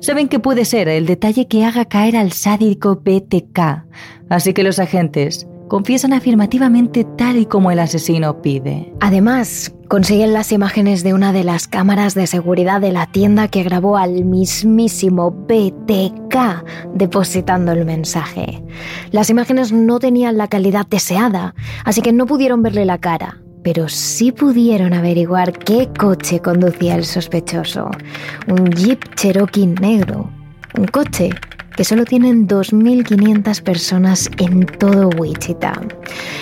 Saben 0.00 0.28
que 0.28 0.40
puede 0.40 0.64
ser 0.64 0.88
el 0.88 1.06
detalle 1.06 1.46
que 1.46 1.64
haga 1.64 1.84
caer 1.84 2.16
al 2.16 2.32
sádico 2.32 2.96
BTK. 2.96 3.86
Así 4.28 4.52
que 4.52 4.64
los 4.64 4.78
agentes 4.78 5.46
confiesan 5.72 6.12
afirmativamente 6.12 7.02
tal 7.16 7.38
y 7.38 7.46
como 7.46 7.70
el 7.70 7.78
asesino 7.78 8.42
pide. 8.42 8.92
Además, 9.00 9.72
consiguen 9.88 10.34
las 10.34 10.52
imágenes 10.52 11.02
de 11.02 11.14
una 11.14 11.32
de 11.32 11.44
las 11.44 11.66
cámaras 11.66 12.14
de 12.14 12.26
seguridad 12.26 12.78
de 12.82 12.92
la 12.92 13.06
tienda 13.06 13.48
que 13.48 13.62
grabó 13.62 13.96
al 13.96 14.26
mismísimo 14.26 15.30
BTK 15.30 16.92
depositando 16.92 17.72
el 17.72 17.86
mensaje. 17.86 18.62
Las 19.12 19.30
imágenes 19.30 19.72
no 19.72 19.98
tenían 19.98 20.36
la 20.36 20.48
calidad 20.48 20.86
deseada, 20.86 21.54
así 21.86 22.02
que 22.02 22.12
no 22.12 22.26
pudieron 22.26 22.62
verle 22.62 22.84
la 22.84 22.98
cara, 22.98 23.38
pero 23.62 23.88
sí 23.88 24.30
pudieron 24.30 24.92
averiguar 24.92 25.58
qué 25.58 25.88
coche 25.98 26.40
conducía 26.40 26.96
el 26.96 27.06
sospechoso. 27.06 27.90
Un 28.46 28.68
Jeep 28.72 29.14
Cherokee 29.14 29.68
negro. 29.68 30.30
Un 30.76 30.84
coche 30.84 31.30
que 31.76 31.84
solo 31.84 32.04
tienen 32.04 32.46
2.500 32.48 33.62
personas 33.62 34.30
en 34.38 34.66
todo 34.66 35.08
Wichita. 35.08 35.80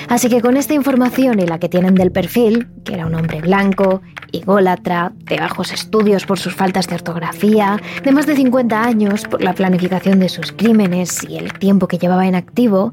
Así 0.09 0.29
que 0.29 0.41
con 0.41 0.57
esta 0.57 0.75
información 0.75 1.41
y 1.41 1.47
la 1.47 1.59
que 1.59 1.69
tienen 1.69 1.95
del 1.95 2.13
perfil, 2.13 2.69
que 2.85 2.95
era 2.95 3.07
un 3.07 3.15
hombre 3.15 3.41
blanco, 3.41 4.03
igólatra, 4.33 5.13
de 5.25 5.39
bajos 5.39 5.73
estudios 5.73 6.27
por 6.27 6.39
sus 6.39 6.55
faltas 6.55 6.87
de 6.89 6.97
ortografía, 6.97 7.81
de 8.05 8.13
más 8.13 8.27
de 8.27 8.37
50 8.37 8.83
años 8.83 9.25
por 9.25 9.43
la 9.43 9.55
planificación 9.55 10.21
de 10.21 10.29
sus 10.29 10.53
crímenes 10.53 11.25
y 11.29 11.37
el 11.37 11.53
tiempo 11.53 11.89
que 11.89 11.99
llevaba 11.99 12.27
en 12.27 12.35
activo, 12.35 12.91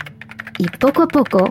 y 0.58 0.66
poco 0.66 1.04
a 1.04 1.08
poco 1.08 1.50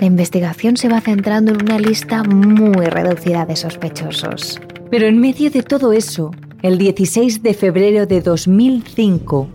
la 0.00 0.06
investigación 0.06 0.76
se 0.76 0.88
va 0.88 1.00
centrando 1.00 1.52
en 1.52 1.62
una 1.62 1.78
lista 1.78 2.22
muy 2.22 2.86
reducida 2.86 3.46
de 3.46 3.56
sospechosos. 3.56 4.60
Pero 4.90 5.06
en 5.06 5.18
medio 5.18 5.50
de 5.50 5.62
todo 5.62 5.92
eso, 5.92 6.30
el 6.62 6.78
16 6.78 7.42
de 7.42 7.54
febrero 7.54 8.06
de 8.06 8.20
2005, 8.20 9.48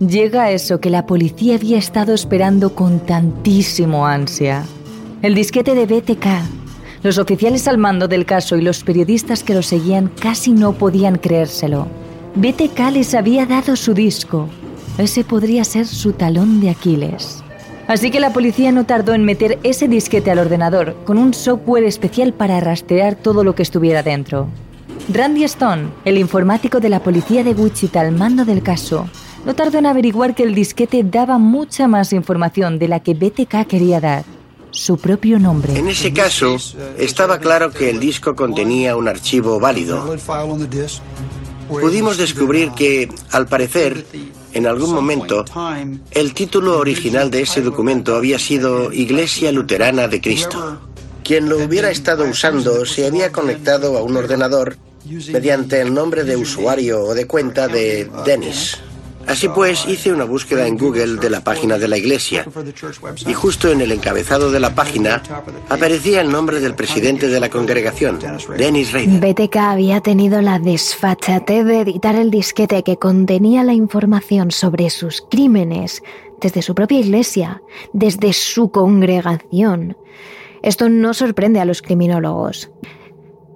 llega 0.00 0.50
eso 0.50 0.80
que 0.80 0.90
la 0.90 1.06
policía 1.06 1.56
había 1.56 1.78
estado 1.78 2.14
esperando 2.14 2.74
con 2.74 3.00
tantísimo 3.00 4.06
ansia. 4.06 4.64
El 5.22 5.34
disquete 5.34 5.74
de 5.74 5.86
BTK. 5.86 6.26
Los 7.02 7.18
oficiales 7.18 7.66
al 7.68 7.78
mando 7.78 8.08
del 8.08 8.24
caso 8.24 8.56
y 8.56 8.62
los 8.62 8.82
periodistas 8.82 9.42
que 9.42 9.54
lo 9.54 9.62
seguían 9.62 10.08
casi 10.08 10.52
no 10.52 10.72
podían 10.72 11.16
creérselo. 11.16 11.86
BTK 12.34 12.92
les 12.92 13.14
había 13.14 13.46
dado 13.46 13.76
su 13.76 13.94
disco. 13.94 14.48
Ese 14.98 15.24
podría 15.24 15.64
ser 15.64 15.86
su 15.86 16.12
talón 16.12 16.60
de 16.60 16.70
Aquiles. 16.70 17.42
Así 17.86 18.10
que 18.10 18.20
la 18.20 18.32
policía 18.32 18.70
no 18.70 18.84
tardó 18.84 19.14
en 19.14 19.24
meter 19.24 19.58
ese 19.62 19.88
disquete 19.88 20.30
al 20.30 20.40
ordenador 20.40 20.94
con 21.04 21.18
un 21.18 21.32
software 21.32 21.84
especial 21.84 22.34
para 22.34 22.60
rastrear 22.60 23.14
todo 23.14 23.44
lo 23.44 23.54
que 23.54 23.62
estuviera 23.62 24.02
dentro. 24.02 24.48
Randy 25.12 25.44
Stone, 25.44 25.88
el 26.04 26.18
informático 26.18 26.80
de 26.80 26.90
la 26.90 27.02
policía 27.02 27.42
de 27.42 27.54
Wichita 27.54 28.00
al 28.00 28.12
mando 28.12 28.44
del 28.44 28.62
caso, 28.62 29.08
no 29.48 29.54
tardó 29.54 29.78
en 29.78 29.86
averiguar 29.86 30.34
que 30.34 30.42
el 30.42 30.54
disquete 30.54 31.02
daba 31.02 31.38
mucha 31.38 31.88
más 31.88 32.12
información 32.12 32.78
de 32.78 32.86
la 32.86 33.00
que 33.00 33.14
BTK 33.14 33.66
quería 33.66 33.98
dar. 33.98 34.22
Su 34.72 34.98
propio 34.98 35.38
nombre. 35.38 35.74
En 35.74 35.88
ese 35.88 36.12
caso, 36.12 36.58
estaba 36.98 37.38
claro 37.38 37.70
que 37.70 37.88
el 37.88 37.98
disco 37.98 38.36
contenía 38.36 38.94
un 38.94 39.08
archivo 39.08 39.58
válido. 39.58 40.14
Pudimos 41.66 42.18
descubrir 42.18 42.72
que, 42.72 43.08
al 43.30 43.46
parecer, 43.46 44.04
en 44.52 44.66
algún 44.66 44.92
momento, 44.92 45.46
el 46.10 46.34
título 46.34 46.78
original 46.78 47.30
de 47.30 47.40
ese 47.40 47.62
documento 47.62 48.16
había 48.16 48.38
sido 48.38 48.92
Iglesia 48.92 49.50
Luterana 49.50 50.08
de 50.08 50.20
Cristo. 50.20 50.78
Quien 51.24 51.48
lo 51.48 51.56
hubiera 51.64 51.90
estado 51.90 52.28
usando 52.28 52.84
se 52.84 53.06
había 53.06 53.32
conectado 53.32 53.96
a 53.96 54.02
un 54.02 54.14
ordenador 54.14 54.76
mediante 55.32 55.80
el 55.80 55.94
nombre 55.94 56.24
de 56.24 56.36
usuario 56.36 57.02
o 57.02 57.14
de 57.14 57.26
cuenta 57.26 57.66
de 57.66 58.10
Dennis. 58.26 58.76
Así 59.28 59.48
pues, 59.48 59.86
hice 59.86 60.12
una 60.12 60.24
búsqueda 60.24 60.66
en 60.66 60.78
Google 60.78 61.16
de 61.16 61.30
la 61.30 61.42
página 61.42 61.78
de 61.78 61.86
la 61.86 61.98
iglesia 61.98 62.46
y 63.26 63.34
justo 63.34 63.70
en 63.70 63.80
el 63.80 63.92
encabezado 63.92 64.50
de 64.50 64.58
la 64.58 64.74
página 64.74 65.22
aparecía 65.68 66.20
el 66.20 66.30
nombre 66.30 66.60
del 66.60 66.74
presidente 66.74 67.28
de 67.28 67.38
la 67.38 67.50
congregación, 67.50 68.18
Dennis 68.56 68.92
Reid. 68.92 69.20
BTK 69.20 69.56
había 69.56 70.00
tenido 70.00 70.40
la 70.40 70.58
desfachatez 70.58 71.64
de 71.64 71.80
editar 71.80 72.14
el 72.14 72.30
disquete 72.30 72.82
que 72.82 72.96
contenía 72.96 73.64
la 73.64 73.74
información 73.74 74.50
sobre 74.50 74.88
sus 74.90 75.22
crímenes 75.30 76.02
desde 76.40 76.62
su 76.62 76.74
propia 76.74 77.00
iglesia, 77.00 77.62
desde 77.92 78.32
su 78.32 78.70
congregación. 78.70 79.96
Esto 80.62 80.88
no 80.88 81.14
sorprende 81.14 81.60
a 81.60 81.64
los 81.64 81.82
criminólogos. 81.82 82.70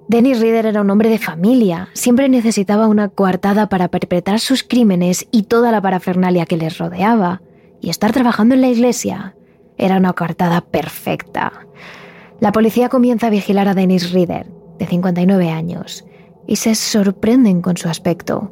Dennis 0.07 0.41
Reader 0.41 0.65
era 0.65 0.81
un 0.81 0.89
hombre 0.89 1.09
de 1.09 1.17
familia, 1.17 1.89
siempre 1.93 2.27
necesitaba 2.27 2.87
una 2.87 3.07
coartada 3.07 3.69
para 3.69 3.87
perpetrar 3.87 4.39
sus 4.39 4.61
crímenes 4.63 5.27
y 5.31 5.43
toda 5.43 5.71
la 5.71 5.81
parafernalia 5.81 6.45
que 6.45 6.57
les 6.57 6.77
rodeaba, 6.77 7.41
y 7.79 7.89
estar 7.89 8.11
trabajando 8.11 8.53
en 8.55 8.61
la 8.61 8.67
iglesia 8.67 9.35
era 9.77 9.97
una 9.97 10.13
coartada 10.13 10.61
perfecta. 10.61 11.67
La 12.41 12.51
policía 12.51 12.89
comienza 12.89 13.27
a 13.27 13.29
vigilar 13.29 13.67
a 13.67 13.73
Dennis 13.73 14.11
Reader, 14.11 14.47
de 14.77 14.85
59 14.85 15.49
años, 15.49 16.05
y 16.47 16.57
se 16.57 16.75
sorprenden 16.75 17.61
con 17.61 17.77
su 17.77 17.87
aspecto. 17.87 18.51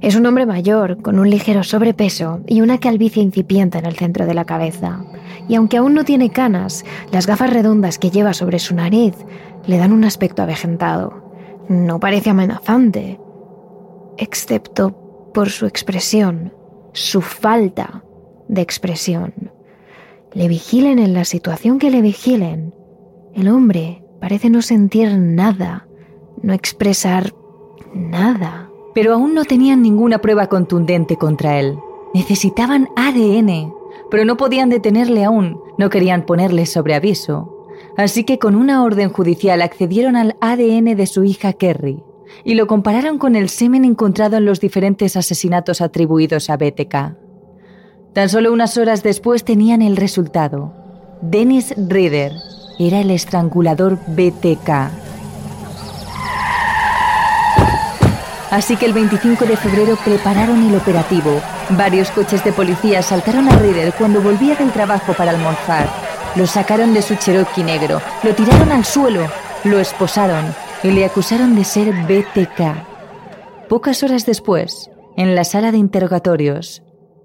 Es 0.00 0.16
un 0.16 0.26
hombre 0.26 0.46
mayor, 0.46 1.00
con 1.02 1.18
un 1.18 1.30
ligero 1.30 1.62
sobrepeso 1.62 2.40
y 2.46 2.60
una 2.60 2.78
calvicie 2.78 3.22
incipiente 3.22 3.78
en 3.78 3.86
el 3.86 3.96
centro 3.96 4.26
de 4.26 4.34
la 4.34 4.44
cabeza. 4.44 5.04
Y 5.48 5.54
aunque 5.54 5.76
aún 5.76 5.94
no 5.94 6.04
tiene 6.04 6.30
canas, 6.30 6.84
las 7.12 7.26
gafas 7.26 7.52
redondas 7.52 7.98
que 7.98 8.10
lleva 8.10 8.32
sobre 8.34 8.58
su 8.58 8.74
nariz 8.74 9.14
le 9.68 9.76
dan 9.76 9.92
un 9.92 10.04
aspecto 10.04 10.42
avejentado. 10.42 11.12
No 11.68 12.00
parece 12.00 12.30
amenazante, 12.30 13.20
excepto 14.16 15.30
por 15.34 15.50
su 15.50 15.66
expresión, 15.66 16.54
su 16.94 17.20
falta 17.20 18.02
de 18.48 18.62
expresión. 18.62 19.34
Le 20.32 20.48
vigilen 20.48 20.98
en 20.98 21.12
la 21.12 21.26
situación 21.26 21.78
que 21.78 21.90
le 21.90 22.00
vigilen. 22.00 22.74
El 23.34 23.48
hombre 23.48 24.02
parece 24.20 24.48
no 24.48 24.62
sentir 24.62 25.18
nada, 25.18 25.86
no 26.42 26.54
expresar 26.54 27.34
nada. 27.94 28.70
Pero 28.94 29.12
aún 29.12 29.34
no 29.34 29.44
tenían 29.44 29.82
ninguna 29.82 30.18
prueba 30.18 30.46
contundente 30.46 31.16
contra 31.16 31.60
él. 31.60 31.78
Necesitaban 32.14 32.88
ADN, 32.96 33.74
pero 34.10 34.24
no 34.24 34.38
podían 34.38 34.70
detenerle 34.70 35.24
aún, 35.24 35.60
no 35.76 35.90
querían 35.90 36.24
ponerle 36.24 36.64
sobre 36.64 36.94
aviso. 36.94 37.57
Así 37.98 38.22
que 38.22 38.38
con 38.38 38.54
una 38.54 38.84
orden 38.84 39.12
judicial 39.12 39.60
accedieron 39.60 40.14
al 40.14 40.36
ADN 40.40 40.96
de 40.96 41.06
su 41.08 41.24
hija 41.24 41.52
Kerry 41.52 42.00
y 42.44 42.54
lo 42.54 42.68
compararon 42.68 43.18
con 43.18 43.34
el 43.34 43.48
semen 43.48 43.84
encontrado 43.84 44.36
en 44.36 44.44
los 44.44 44.60
diferentes 44.60 45.16
asesinatos 45.16 45.80
atribuidos 45.80 46.48
a 46.48 46.56
BTK. 46.56 46.94
Tan 48.12 48.28
solo 48.28 48.52
unas 48.52 48.78
horas 48.78 49.02
después 49.02 49.44
tenían 49.44 49.82
el 49.82 49.96
resultado. 49.96 50.72
Dennis 51.22 51.74
Reader 51.76 52.34
era 52.78 53.00
el 53.00 53.10
estrangulador 53.10 53.98
BTK. 54.06 54.70
Así 58.52 58.76
que 58.76 58.86
el 58.86 58.92
25 58.92 59.44
de 59.44 59.56
febrero 59.56 59.98
prepararon 60.04 60.68
el 60.68 60.76
operativo. 60.76 61.40
Varios 61.70 62.12
coches 62.12 62.44
de 62.44 62.52
policía 62.52 63.02
saltaron 63.02 63.48
a 63.48 63.58
Reader 63.58 63.92
cuando 63.94 64.22
volvía 64.22 64.54
del 64.54 64.70
trabajo 64.70 65.14
para 65.14 65.32
almorzar 65.32 66.07
lo 66.36 66.46
sacaron 66.46 66.94
de 66.94 67.02
su 67.02 67.16
Cherokee 67.16 67.62
negro, 67.62 68.00
lo 68.22 68.34
tiraron 68.34 68.72
al 68.72 68.84
suelo, 68.84 69.26
lo 69.64 69.78
esposaron 69.78 70.44
y 70.82 70.90
le 70.90 71.04
acusaron 71.04 71.56
de 71.56 71.64
ser 71.64 71.92
BTK. 71.92 73.68
Pocas 73.68 74.02
horas 74.02 74.24
después, 74.24 74.90
en 75.16 75.34
la 75.34 75.44
sala 75.44 75.72
de 75.72 75.78
interrogatorios, 75.78 76.82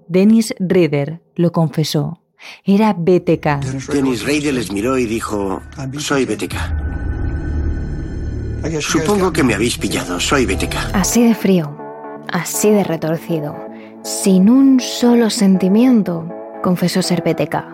Dennis 0.08 0.54
Reader 0.58 1.22
lo 1.36 1.52
confesó. 1.52 2.20
Era 2.64 2.92
BTK. 2.92 3.90
Dennis 3.92 4.24
Reader 4.24 4.54
les 4.54 4.70
miró 4.70 4.98
y 4.98 5.06
dijo, 5.06 5.62
soy 5.98 6.26
BTK. 6.26 6.54
Supongo 8.80 9.32
que 9.32 9.42
me 9.42 9.54
habéis 9.54 9.78
pillado, 9.78 10.20
soy 10.20 10.46
BTK. 10.46 10.74
Así 10.94 11.26
de 11.26 11.34
frío, 11.34 11.76
así 12.32 12.70
de 12.70 12.84
retorcido, 12.84 13.56
sin 14.02 14.50
un 14.50 14.80
solo 14.80 15.30
sentimiento, 15.30 16.28
confesó 16.62 17.02
ser 17.02 17.22
BTK. 17.22 17.73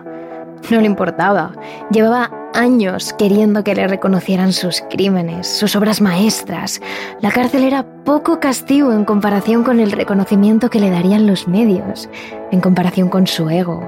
No 0.69 0.79
le 0.79 0.85
importaba. 0.85 1.51
Llevaba 1.89 2.29
años 2.53 3.13
queriendo 3.13 3.63
que 3.63 3.75
le 3.75 3.87
reconocieran 3.87 4.53
sus 4.53 4.81
crímenes, 4.89 5.47
sus 5.47 5.75
obras 5.75 6.01
maestras. 6.01 6.81
La 7.21 7.31
cárcel 7.31 7.63
era 7.63 7.85
poco 8.03 8.39
castigo 8.39 8.91
en 8.93 9.05
comparación 9.05 9.63
con 9.63 9.79
el 9.79 9.91
reconocimiento 9.91 10.69
que 10.69 10.79
le 10.79 10.89
darían 10.89 11.27
los 11.27 11.47
medios, 11.47 12.09
en 12.51 12.61
comparación 12.61 13.09
con 13.09 13.27
su 13.27 13.49
ego. 13.49 13.81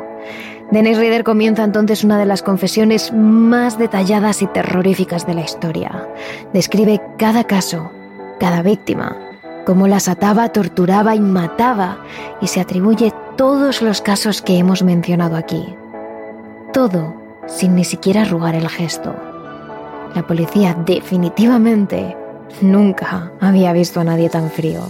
Dennis 0.71 0.97
Reader 0.97 1.23
comienza 1.23 1.63
entonces 1.63 2.03
una 2.03 2.17
de 2.17 2.25
las 2.25 2.41
confesiones 2.41 3.13
más 3.13 3.77
detalladas 3.77 4.41
y 4.41 4.47
terroríficas 4.47 5.27
de 5.27 5.35
la 5.35 5.41
historia. 5.41 6.07
Describe 6.53 7.01
cada 7.17 7.43
caso, 7.43 7.91
cada 8.39 8.63
víctima, 8.63 9.15
cómo 9.65 9.87
las 9.87 10.07
ataba, 10.07 10.49
torturaba 10.49 11.15
y 11.15 11.19
mataba, 11.19 11.99
y 12.41 12.47
se 12.47 12.59
atribuye 12.59 13.13
todos 13.37 13.81
los 13.81 14.01
casos 14.01 14.41
que 14.41 14.57
hemos 14.57 14.83
mencionado 14.83 15.35
aquí. 15.35 15.75
Todo 16.73 17.13
sin 17.47 17.75
ni 17.75 17.83
siquiera 17.83 18.23
arrugar 18.23 18.55
el 18.55 18.67
gesto. 18.67 19.13
La 20.15 20.25
policía 20.25 20.75
definitivamente 20.85 22.17
nunca 22.61 23.31
había 23.39 23.73
visto 23.73 23.99
a 23.99 24.03
nadie 24.03 24.29
tan 24.29 24.49
frío. 24.49 24.81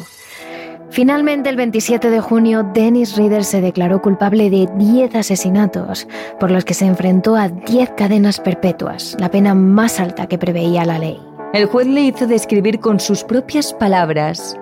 Finalmente, 0.89 1.49
el 1.49 1.55
27 1.55 2.09
de 2.09 2.21
junio, 2.21 2.63
Dennis 2.73 3.17
Reader 3.17 3.43
se 3.43 3.61
declaró 3.61 4.01
culpable 4.01 4.49
de 4.49 4.69
10 4.77 5.15
asesinatos, 5.15 6.07
por 6.39 6.51
los 6.51 6.63
que 6.63 6.75
se 6.75 6.85
enfrentó 6.85 7.35
a 7.35 7.49
10 7.49 7.91
cadenas 7.97 8.39
perpetuas, 8.39 9.17
la 9.19 9.31
pena 9.31 9.55
más 9.55 9.99
alta 9.99 10.27
que 10.27 10.37
preveía 10.37 10.85
la 10.85 10.99
ley. 10.99 11.19
El 11.53 11.65
juez 11.65 11.87
le 11.87 12.01
hizo 12.01 12.27
describir 12.27 12.79
con 12.79 12.99
sus 12.99 13.23
propias 13.23 13.73
palabras 13.73 14.55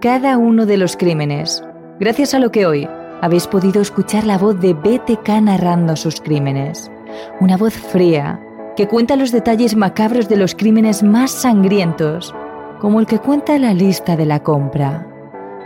cada 0.00 0.36
uno 0.36 0.66
de 0.66 0.76
los 0.76 0.96
crímenes, 0.96 1.64
gracias 1.98 2.34
a 2.34 2.38
lo 2.38 2.52
que 2.52 2.66
hoy 2.66 2.88
habéis 3.20 3.46
podido 3.46 3.80
escuchar 3.80 4.24
la 4.24 4.38
voz 4.38 4.60
de 4.60 4.74
BTK 4.74 5.28
narrando 5.42 5.96
sus 5.96 6.20
crímenes. 6.20 6.90
Una 7.40 7.56
voz 7.56 7.74
fría 7.74 8.40
que 8.76 8.86
cuenta 8.86 9.16
los 9.16 9.32
detalles 9.32 9.74
macabros 9.74 10.28
de 10.28 10.36
los 10.36 10.54
crímenes 10.54 11.02
más 11.02 11.30
sangrientos, 11.32 12.34
como 12.80 13.00
el 13.00 13.06
que 13.06 13.18
cuenta 13.18 13.58
la 13.58 13.74
lista 13.74 14.16
de 14.16 14.26
la 14.26 14.42
compra. 14.42 15.06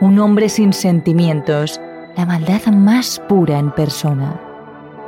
Un 0.00 0.18
hombre 0.18 0.48
sin 0.48 0.72
sentimientos, 0.72 1.80
la 2.16 2.24
maldad 2.24 2.66
más 2.72 3.20
pura 3.28 3.58
en 3.58 3.70
persona. 3.70 4.40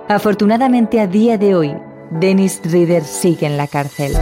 Afortunadamente 0.09 1.01
a 1.01 1.07
día 1.07 1.39
de 1.39 1.55
hoy, 1.55 1.75
Dennis 2.11 2.61
Reader 2.65 3.05
sigue 3.05 3.47
en 3.47 3.57
la 3.57 3.67
cárcel. 3.67 4.13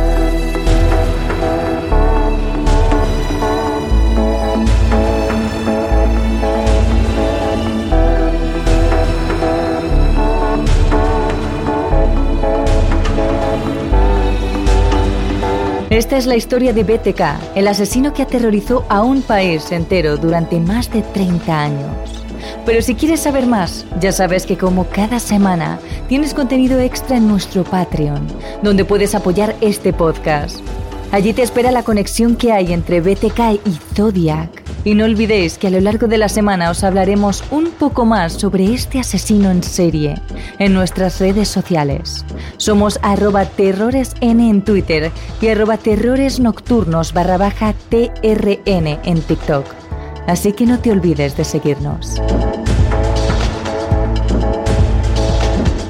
Esta 15.93 16.17
es 16.17 16.25
la 16.25 16.37
historia 16.37 16.73
de 16.73 16.85
BTK, 16.85 17.21
el 17.55 17.69
asesino 17.69 18.15
que 18.15 18.23
aterrorizó 18.23 18.87
a 18.89 19.03
un 19.03 19.21
país 19.21 19.71
entero 19.73 20.17
durante 20.17 20.59
más 20.59 20.91
de 20.91 21.03
30 21.03 21.63
años. 21.65 22.25
Pero 22.65 22.81
si 22.81 22.95
quieres 22.95 23.21
saber 23.21 23.45
más, 23.45 23.85
ya 24.01 24.11
sabes 24.11 24.47
que 24.47 24.57
como 24.57 24.87
cada 24.89 25.21
semana 25.21 25.79
tienes 26.09 26.33
contenido 26.33 26.81
extra 26.81 27.19
en 27.19 27.29
nuestro 27.29 27.63
Patreon, 27.65 28.27
donde 28.63 28.87
puedes 28.87 29.15
apoyar 29.15 29.55
este 29.61 29.93
podcast. 29.93 30.61
Allí 31.11 31.35
te 31.35 31.43
espera 31.43 31.71
la 31.71 31.83
conexión 31.83 32.37
que 32.37 32.53
hay 32.53 32.73
entre 32.73 33.03
BTK 33.03 33.61
y 33.67 33.95
Zodiac 33.95 34.62
y 34.85 34.95
no 34.95 35.05
olvidéis 35.05 35.59
que 35.59 35.69
a 35.69 35.71
lo 35.71 35.81
largo 35.81 36.09
de 36.09 36.19
la 36.19 36.29
semana 36.29 36.71
os 36.71 36.85
hablaremos 36.85 37.45
un 37.51 37.71
poco 37.71 38.05
más 38.05 38.33
sobre 38.33 38.73
este 38.73 38.99
asesino 38.99 39.51
en 39.51 39.63
serie 39.63 40.15
en 40.59 40.75
nuestras 40.75 41.21
redes 41.21 41.49
sociales. 41.49 42.25
Somos 42.57 42.99
arroba 43.03 43.45
terroresn 43.45 44.41
en 44.41 44.63
Twitter 44.63 45.11
y 45.41 45.49
arroba 45.49 45.77
terroresnocturnos 45.77 47.13
barra 47.13 47.39
baja 47.39 47.75
TRN 47.89 48.99
en 49.05 49.23
TikTok. 49.23 49.67
Así 50.27 50.53
que 50.53 50.67
no 50.67 50.79
te 50.79 50.93
olvides 50.93 51.37
de 51.37 51.45
seguirnos. 51.45 52.21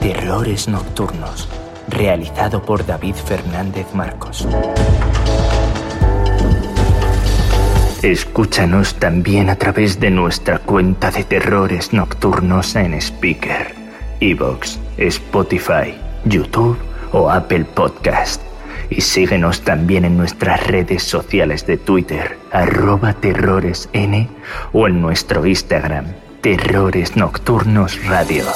Terrores 0.01 0.69
Nocturnos, 0.69 1.49
realizado 1.89 2.63
por 2.63 2.85
David 2.85 3.15
Fernández 3.15 3.87
Marcos. 3.95 4.47
Escúchanos 8.03 8.97
también 8.97 9.49
a 9.49 9.55
través 9.55 10.01
de 10.01 10.11
nuestra 10.11 10.59
cuenta 10.59 11.13
de 11.13 11.23
terrores 11.23 11.93
nocturnos 11.93 12.75
en 12.75 12.95
Speaker, 13.01 13.77
Evox, 14.19 14.81
Spotify, 14.97 15.95
YouTube 16.25 16.77
o 17.13 17.31
Apple 17.31 17.65
Podcast. 17.65 18.43
Y 18.91 19.03
síguenos 19.03 19.61
también 19.61 20.05
en 20.05 20.17
nuestras 20.17 20.67
redes 20.67 21.05
sociales 21.05 21.65
de 21.65 21.77
Twitter, 21.77 22.39
arroba 22.51 23.13
terroresn 23.13 24.29
o 24.73 24.89
en 24.89 25.01
nuestro 25.01 25.47
Instagram, 25.47 26.07
Terrores 26.41 27.15
Nocturnos 27.15 28.05
Radio. 28.07 28.47